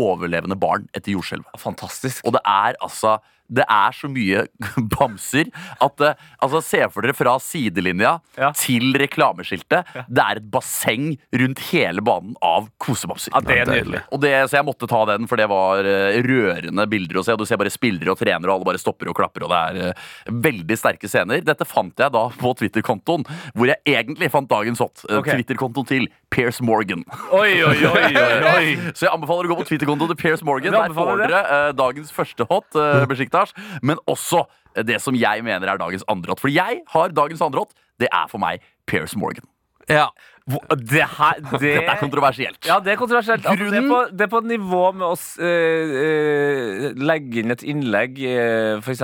[0.00, 1.60] overlevende barn etter jordskjelvet.
[1.60, 2.24] Fantastisk.
[2.26, 3.18] Og det er altså
[3.48, 4.46] Det er så mye
[4.96, 5.50] bamser
[5.84, 6.14] at eh,
[6.44, 8.50] Altså, se for dere fra sidelinja Ja.
[8.56, 9.86] til reklameskiltet.
[10.08, 13.32] Det er et basseng rundt hele banen av kosebamser.
[13.34, 14.00] Ja, det er nydelig.
[14.12, 17.32] Og det, så jeg måtte ta den, for det var eh, rørende bilder å se.
[17.36, 19.46] Og du ser bare spillere og trenere, og alle bare stopper og klapper.
[19.46, 20.04] Og det er eh,
[20.44, 21.40] veldig sterke scener.
[21.46, 23.24] Dette fant jeg da på Twitter-kontoen,
[23.54, 25.04] hvor jeg egentlig fant dagens hot.
[25.08, 25.38] Okay.
[25.38, 27.04] Twitter-kontoen til Piers Morgan.
[27.32, 28.66] Oi, oi, oi, oi, oi.
[28.98, 30.74] Så jeg anbefaler å gå på Twitter-kontoen til Piers Morgan.
[30.74, 33.04] Der får dere uh, dagens første hot, uh,
[33.34, 34.44] Besiktas, men også
[34.76, 36.40] eh, det som jeg mener er dagens andre hot.
[36.40, 37.74] For jeg har dagens andre hot.
[38.00, 39.46] Det er for meg Piers Morgan.
[39.90, 40.08] Ja.
[40.44, 42.58] Det her det, Dette er kontroversielt.
[42.68, 43.46] Ja, det er kontroversielt.
[43.48, 47.64] Altså, det, er på, det er på nivå med å eh, eh, legge inn et
[47.64, 49.00] innlegg, uh, f.eks.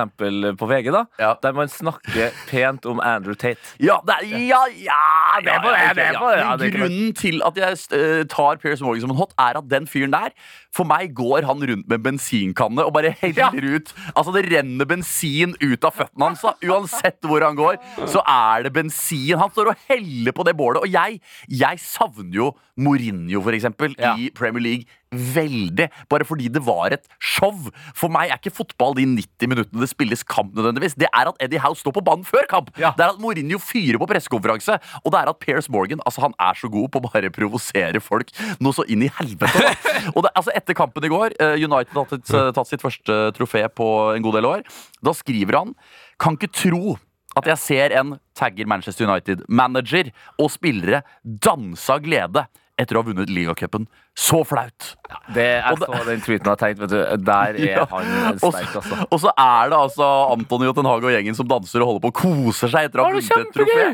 [0.60, 1.30] på VG, da, Ja.
[1.40, 3.56] der man snakker pent om Andrew Tate.
[3.80, 5.00] Ja, det er, ja, ja,
[5.40, 6.52] det er på det, er på ja.
[6.76, 10.12] Grunnen til at jeg eh, tar Pierce Morgan som en hot, er at den fyren
[10.12, 10.36] der
[10.72, 15.56] For meg går han rundt med bensinkanne og bare heller ut Altså Det renner bensin
[15.58, 16.44] ut av føttene hans.
[16.46, 19.34] da Uansett hvor han går, så er det bensin.
[19.40, 20.84] Han står og heller på det bålet.
[20.86, 21.18] Og jeg,
[21.50, 22.50] jeg savner jo
[22.80, 24.14] Mourinho, for eksempel, Ja.
[24.16, 25.88] i Premier League veldig.
[26.10, 27.54] Bare fordi det var et show.
[27.98, 30.96] For meg er ikke fotball de 90 minuttene det spilles kamp nødvendigvis.
[31.00, 32.70] Det er at Eddie Howe står på banen før kamp.
[32.78, 32.92] Ja.
[32.96, 34.78] Det er at Mourinho fyrer på pressekonferanse.
[35.04, 38.02] Og det er at Piers Morgan altså han er så god på å bare provosere
[38.04, 38.32] folk
[38.62, 39.66] noe så inn i helvete.
[39.66, 39.74] Da.
[40.16, 43.64] Og det, altså Etter kampen i går, eh, United har tatt, tatt sitt første trofé
[43.72, 44.66] på en god del år.
[45.04, 45.74] Da skriver han
[46.20, 46.98] Kan ikke tro
[47.38, 50.10] at jeg ser en tagger Manchester United-manager
[50.42, 52.42] og spillere danse av glede
[52.80, 53.84] etter å ha vunnet ligacupen.
[54.16, 54.94] Så flaut!
[55.34, 57.84] Det, er Og det- så den tweeten har tenkt, vet du, der er Ja.
[57.92, 59.00] han Og sterk, altså.
[59.10, 62.12] og så er det altså Antonio Ten Hag og gjengen som danser og holder på
[62.14, 63.90] og koser seg etter å ha vunnet et trofé.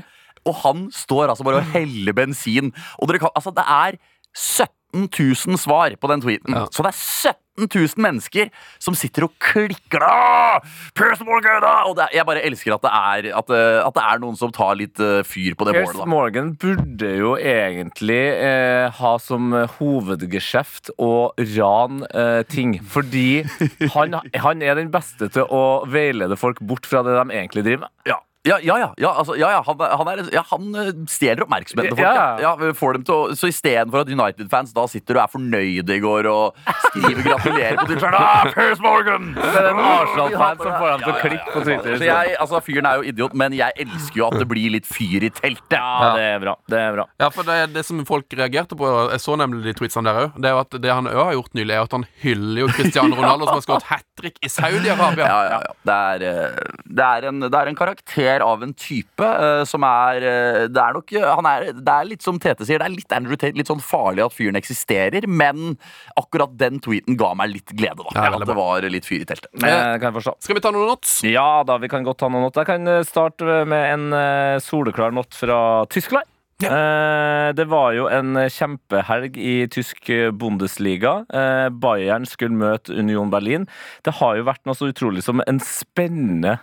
[0.46, 2.68] Og han står altså bare og heller bensin.
[3.02, 3.96] Og dere kan, altså det er
[4.36, 6.54] 17 000 svar på den tweeten.
[6.56, 6.66] Ja.
[6.72, 8.48] Så det er 17 000 mennesker
[8.80, 10.00] som sitter og klikker.
[10.00, 10.60] da!
[10.96, 11.72] Pierce Morgan, da!
[11.88, 13.50] Og det, er- jeg bare elsker at det, er, at,
[13.84, 16.00] at det er noen som tar litt eh, fyr på det Piers bålet.
[16.04, 16.08] da.
[16.12, 21.10] Morgan burde jo egentlig eh, ha som eh, hovedgeskjeft å
[21.56, 22.76] rane eh, ting.
[22.92, 23.42] Fordi
[23.96, 27.86] han, han er den beste til å veilede folk bort fra det de egentlig driver
[27.88, 27.94] med.
[28.12, 28.20] Ja.
[28.46, 31.96] Ja, ja, ja, ja, altså, ja, ja, han, han, er, ja, han eh, stjeler oppmerksomheten
[31.96, 32.20] til folk.
[32.40, 32.54] Ja.
[32.56, 32.72] Ja.
[32.76, 36.28] Får dem til å, så istedenfor at United-fans da sitter og er fornøyde i går
[36.30, 39.32] og skriver 'gratulerer' på Twitter, ah, Piers Morgan!
[39.36, 41.98] Det er en Arsenal-fan som får dem til å klikke på Twitter.
[41.98, 44.88] Så jeg, altså, fyren er jo idiot, men jeg elsker jo at det blir litt
[44.88, 45.78] fyr i teltet.
[45.78, 46.56] Ja, det er bra.
[46.70, 47.06] Det er bra.
[47.22, 50.38] Ja, for det, det som folk reagerte på, jeg så nemlig de tweetsene der òg,
[50.40, 52.70] det er jo at det han òg har gjort nylig, er at han hyller jo
[52.76, 55.26] Cristiano Ronaldo, som har skåret hat trick i Saudi-Arabia.
[55.26, 55.74] Ja, ja, ja.
[55.86, 59.84] Det, er, eh, det, er en, det er en karakter av en type eh, som
[59.86, 62.94] er eh, Det er nok han er, Det er litt som Tete sier, det er
[62.94, 65.76] litt Andrew Tate, litt sånn farlig at fyren eksisterer, men
[66.18, 68.14] akkurat den tweeten ga meg litt glede, da.
[68.14, 69.52] Ja, at det var litt fyr i teltet.
[69.56, 70.36] Kan jeg forstå.
[70.44, 71.18] Skal vi ta noen notes?
[71.26, 72.56] Ja da, vi kan godt ta noen not.
[72.58, 75.58] Jeg kan eh, starte med en soleklar not fra
[75.92, 76.28] Tyskland.
[76.64, 80.08] Eh, det var jo en kjempehelg i tysk
[80.40, 81.18] Bundesliga.
[81.28, 83.66] Eh, Bayern skulle møte Union Berlin.
[84.06, 86.56] Det har jo vært noe så utrolig som en spennende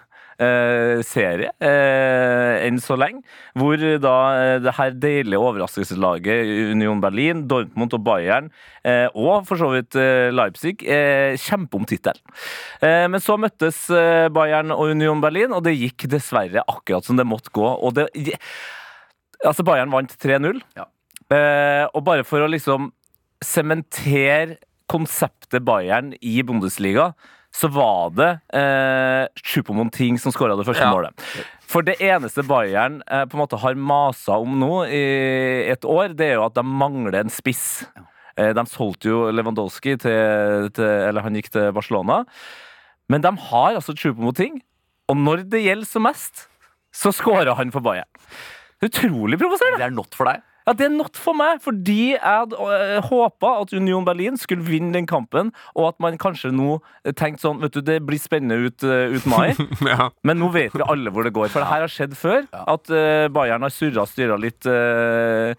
[1.05, 3.21] serie eh, enn så lenge.
[3.59, 8.49] Hvor da eh, det her deilige overraskelseslaget Union Berlin, Dortmund og Bayern,
[8.83, 12.23] eh, og for så vidt eh, Leipzig, eh, kjemper om tittelen.
[12.81, 17.19] Eh, men så møttes eh, Bayern og Union Berlin, og det gikk dessverre akkurat som
[17.19, 17.67] det måtte gå.
[17.67, 18.09] Og det,
[19.43, 20.61] altså Bayern vant 3-0.
[20.77, 20.89] Ja.
[21.33, 22.91] Eh, og bare for å liksom
[23.43, 24.59] sementere
[24.91, 27.13] konseptet Bayern i Bundesliga,
[27.53, 30.91] så var det eh, Choupo-Moting som skåra det første Ja.
[30.93, 31.13] målet.
[31.69, 35.03] For det eneste Bayern eh, på en måte har masa om nå i
[35.69, 37.85] et år, det er jo at de mangler en spiss.
[38.37, 42.23] Eh, de solgte jo Lewandowski til, til Eller han gikk til Barcelona.
[43.09, 44.61] Men de har altså Choupo-Moting,
[45.11, 46.47] Og når det gjelder som mest,
[46.93, 48.07] så skårer han for Bayern.
[48.83, 49.77] Utrolig provoserende.
[49.81, 50.41] Det er not for deg.
[50.67, 54.63] Ja, Det er not for meg, fordi jeg hadde øh, håpa at Union Berlin skulle
[54.63, 56.77] vinne den kampen, og at man kanskje nå
[57.17, 59.53] tenkte sånn Vet du, det blir spennende ut, øh, ut mai.
[59.93, 60.09] Ja.
[60.23, 61.49] Men nå vet vi alle hvor det går.
[61.51, 62.45] For det her har skjedd før.
[62.55, 65.53] At uh, Bayern har surra og styra litt øh,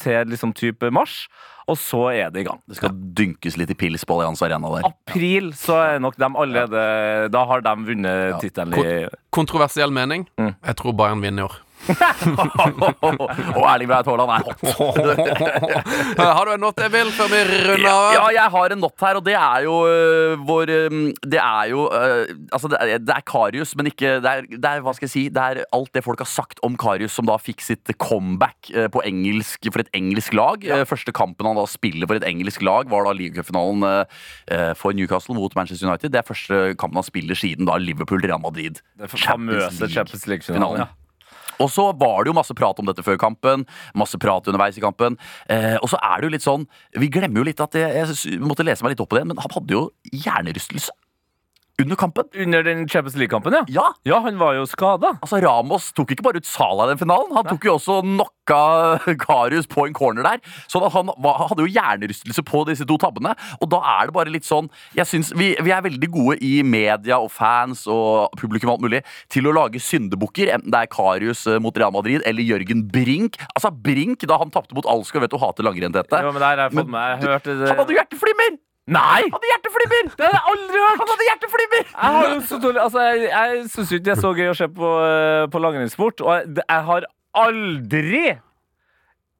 [0.00, 1.24] til liksom type mars,
[1.70, 2.60] og så er det i gang.
[2.68, 4.88] Det skal dynkes litt i pils på Allianz Arena der.
[4.90, 6.82] April så er nok de allerede
[7.32, 8.96] Da har de vunnet tittelen i
[9.34, 10.28] Kontroversiell mening.
[10.38, 10.54] Mm.
[10.60, 11.63] Jeg tror Bayern vinner i år.
[13.54, 14.60] Og Erling Braut Haaland er hot.
[16.18, 18.06] Har du en not, Emil, før vi runder av?
[18.16, 21.70] Ja, jeg har en not her, og det er jo uh, vår um, Det er
[21.72, 22.24] jo uh,
[22.54, 25.14] Altså, det er, det er Karius, men ikke det er, det er, Hva skal jeg
[25.14, 25.24] si?
[25.34, 28.86] Det er alt det folk har sagt om Karius, som da fikk sitt comeback uh,
[28.92, 30.64] på engelsk for et engelsk lag.
[30.64, 33.84] Eh, Første kampen han da spiller for et engelsk lag, var da ligacupfinalen
[34.78, 36.12] for Newcastle mot Manchester United.
[36.14, 38.80] Det er første kampen han spiller siden da Liverpool-Real Madrid.
[39.00, 40.84] det famøse Champions League-finalen.
[40.84, 40.86] Ja.
[41.62, 43.66] Og så var det jo masse prat om dette før kampen.
[43.98, 45.18] Masse prat underveis i kampen.
[45.52, 46.66] Eh, og så er det jo litt sånn
[46.98, 49.40] Vi glemmer jo litt at jeg, jeg måtte lese meg litt opp på det, men
[49.40, 50.94] han hadde jo hjernerystelse
[51.82, 52.24] under kampen.
[52.38, 53.64] Under den Champions League-kampen, ja.
[53.68, 53.86] Ja!
[54.06, 55.14] Ja, han var jo skada.
[55.24, 58.58] Altså Ramos tok ikke bare ut Salah i den finalen, han tok jo også knocka
[59.24, 60.38] Karius på en corner der.
[60.44, 63.32] At han hadde jo hjernerystelse på disse to tabbene.
[63.58, 66.60] Og da er det bare litt sånn Jeg synes vi, vi er veldig gode i
[66.66, 69.00] media og fans og publikum og alt mulig
[69.32, 73.40] til å lage syndebukker, enten det er Karius eh, mot Real Madrid eller Jørgen Brink.
[73.56, 76.22] Altså Brink, da han tapte mot Alskar, vet du hater langrennstette.
[76.22, 77.10] Ja, men der har jeg fått Men- med.
[77.24, 77.68] Jeg hørte det.
[77.72, 78.54] Han hadde hjerteflimmer!
[78.84, 79.22] Nei!
[79.24, 80.08] Han hadde hjerteflimmer!
[80.12, 80.98] Det har jeg aldri hørt!
[81.00, 81.84] Han hadde hjerteflimmer!
[81.88, 84.56] Jeg har jo så dårlig Altså, jeg, jeg syns ikke det er så gøy å
[84.58, 87.06] se på, eh, på langrennssport, og jeg, jeg har
[87.44, 88.24] aldri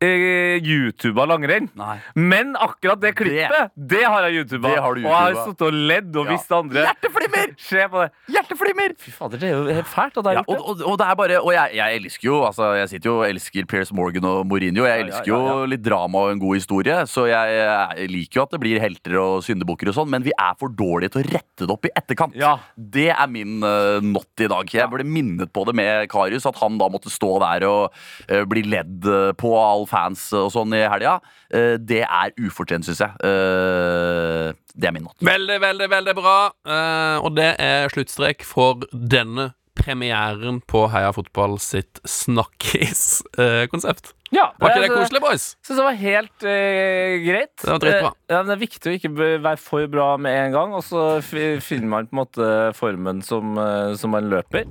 [0.05, 1.69] eh, YouTuba langrenn.
[1.79, 1.97] Nei.
[2.15, 4.71] Men akkurat det klippet, det, har jeg YouTuba.
[4.75, 5.45] Det har du Og jeg har YouTuba.
[5.51, 6.31] sittet og ledd og Ja.
[6.35, 6.85] visst andre.
[6.89, 7.55] Hjerteflimmer!
[7.71, 8.11] Se på det.
[8.35, 8.95] Hjerteflimmer!
[9.01, 10.65] Fy fader, det er jo helt fælt Og, det er, Ja, og, det.
[10.65, 13.27] og, og det er bare Og jeg, jeg elsker jo Altså jeg sitter jo og
[13.29, 14.85] elsker Piers Morgan og Mourinho.
[14.85, 18.09] Jeg Ja, ja, elsker ja, jo litt drama og en god historie, så jeg, jeg
[18.11, 21.15] liker jo at det blir helter og syndebukker og sånn, men vi er for dårlige
[21.15, 22.35] til å rette det opp i etterkant.
[22.39, 22.55] Ja.
[22.77, 24.69] Det er min uh, not i dag.
[24.75, 27.95] Jeg ble minnet på det med Karius, at han da måtte stå der og
[28.31, 31.19] uh, bli ledd eh, på av all fans og sånn i helga.
[31.55, 33.13] Eh, det er ufortjent, syns jeg.
[33.25, 35.17] Eh, det er min not.
[35.25, 36.39] Veldig, veldig, veldig bra.
[36.67, 44.13] Eh, og det er sluttstrek for denne premieren på Heia Fotball sitt snakkis-konsept.
[44.35, 45.45] Ja, Var ikke det koselig, boys?
[45.63, 47.53] Syns det var helt uh, greit.
[47.61, 48.11] Det var dritbra.
[48.11, 50.83] Eh, ja, men det er viktig å ikke være for bra med en gang, og
[50.87, 53.55] så finner man på en måte formen som,
[53.99, 54.63] som man løper.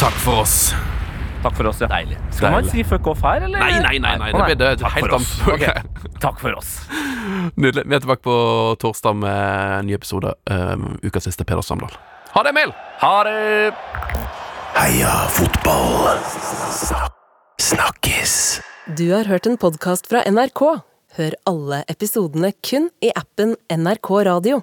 [0.00, 0.58] Takk for oss.
[1.44, 1.88] Takk for oss, ja.
[1.92, 2.16] Deilig.
[2.32, 3.60] Skal man si fuck off her, eller?
[3.60, 4.14] Nei, nei, nei.
[4.22, 4.30] nei.
[4.32, 5.30] Det blir det er Takk helt for oss.
[5.44, 5.68] annet.
[6.08, 6.18] Ok.
[6.24, 6.70] Takk for oss.
[7.60, 7.84] Nydelig.
[7.84, 8.36] Vi er tilbake på
[8.80, 10.32] torsdag med en ny episode.
[10.48, 11.92] Um, ukas siste Peder Samdal.
[12.34, 12.72] Ha det, Emil!
[13.04, 13.74] Ha det!
[14.74, 16.18] Heia fotball.
[17.62, 18.60] Snakkes.
[18.96, 20.64] Du har hørt en podkast fra NRK.
[21.14, 24.62] Hør alle episodene kun i appen NRK Radio.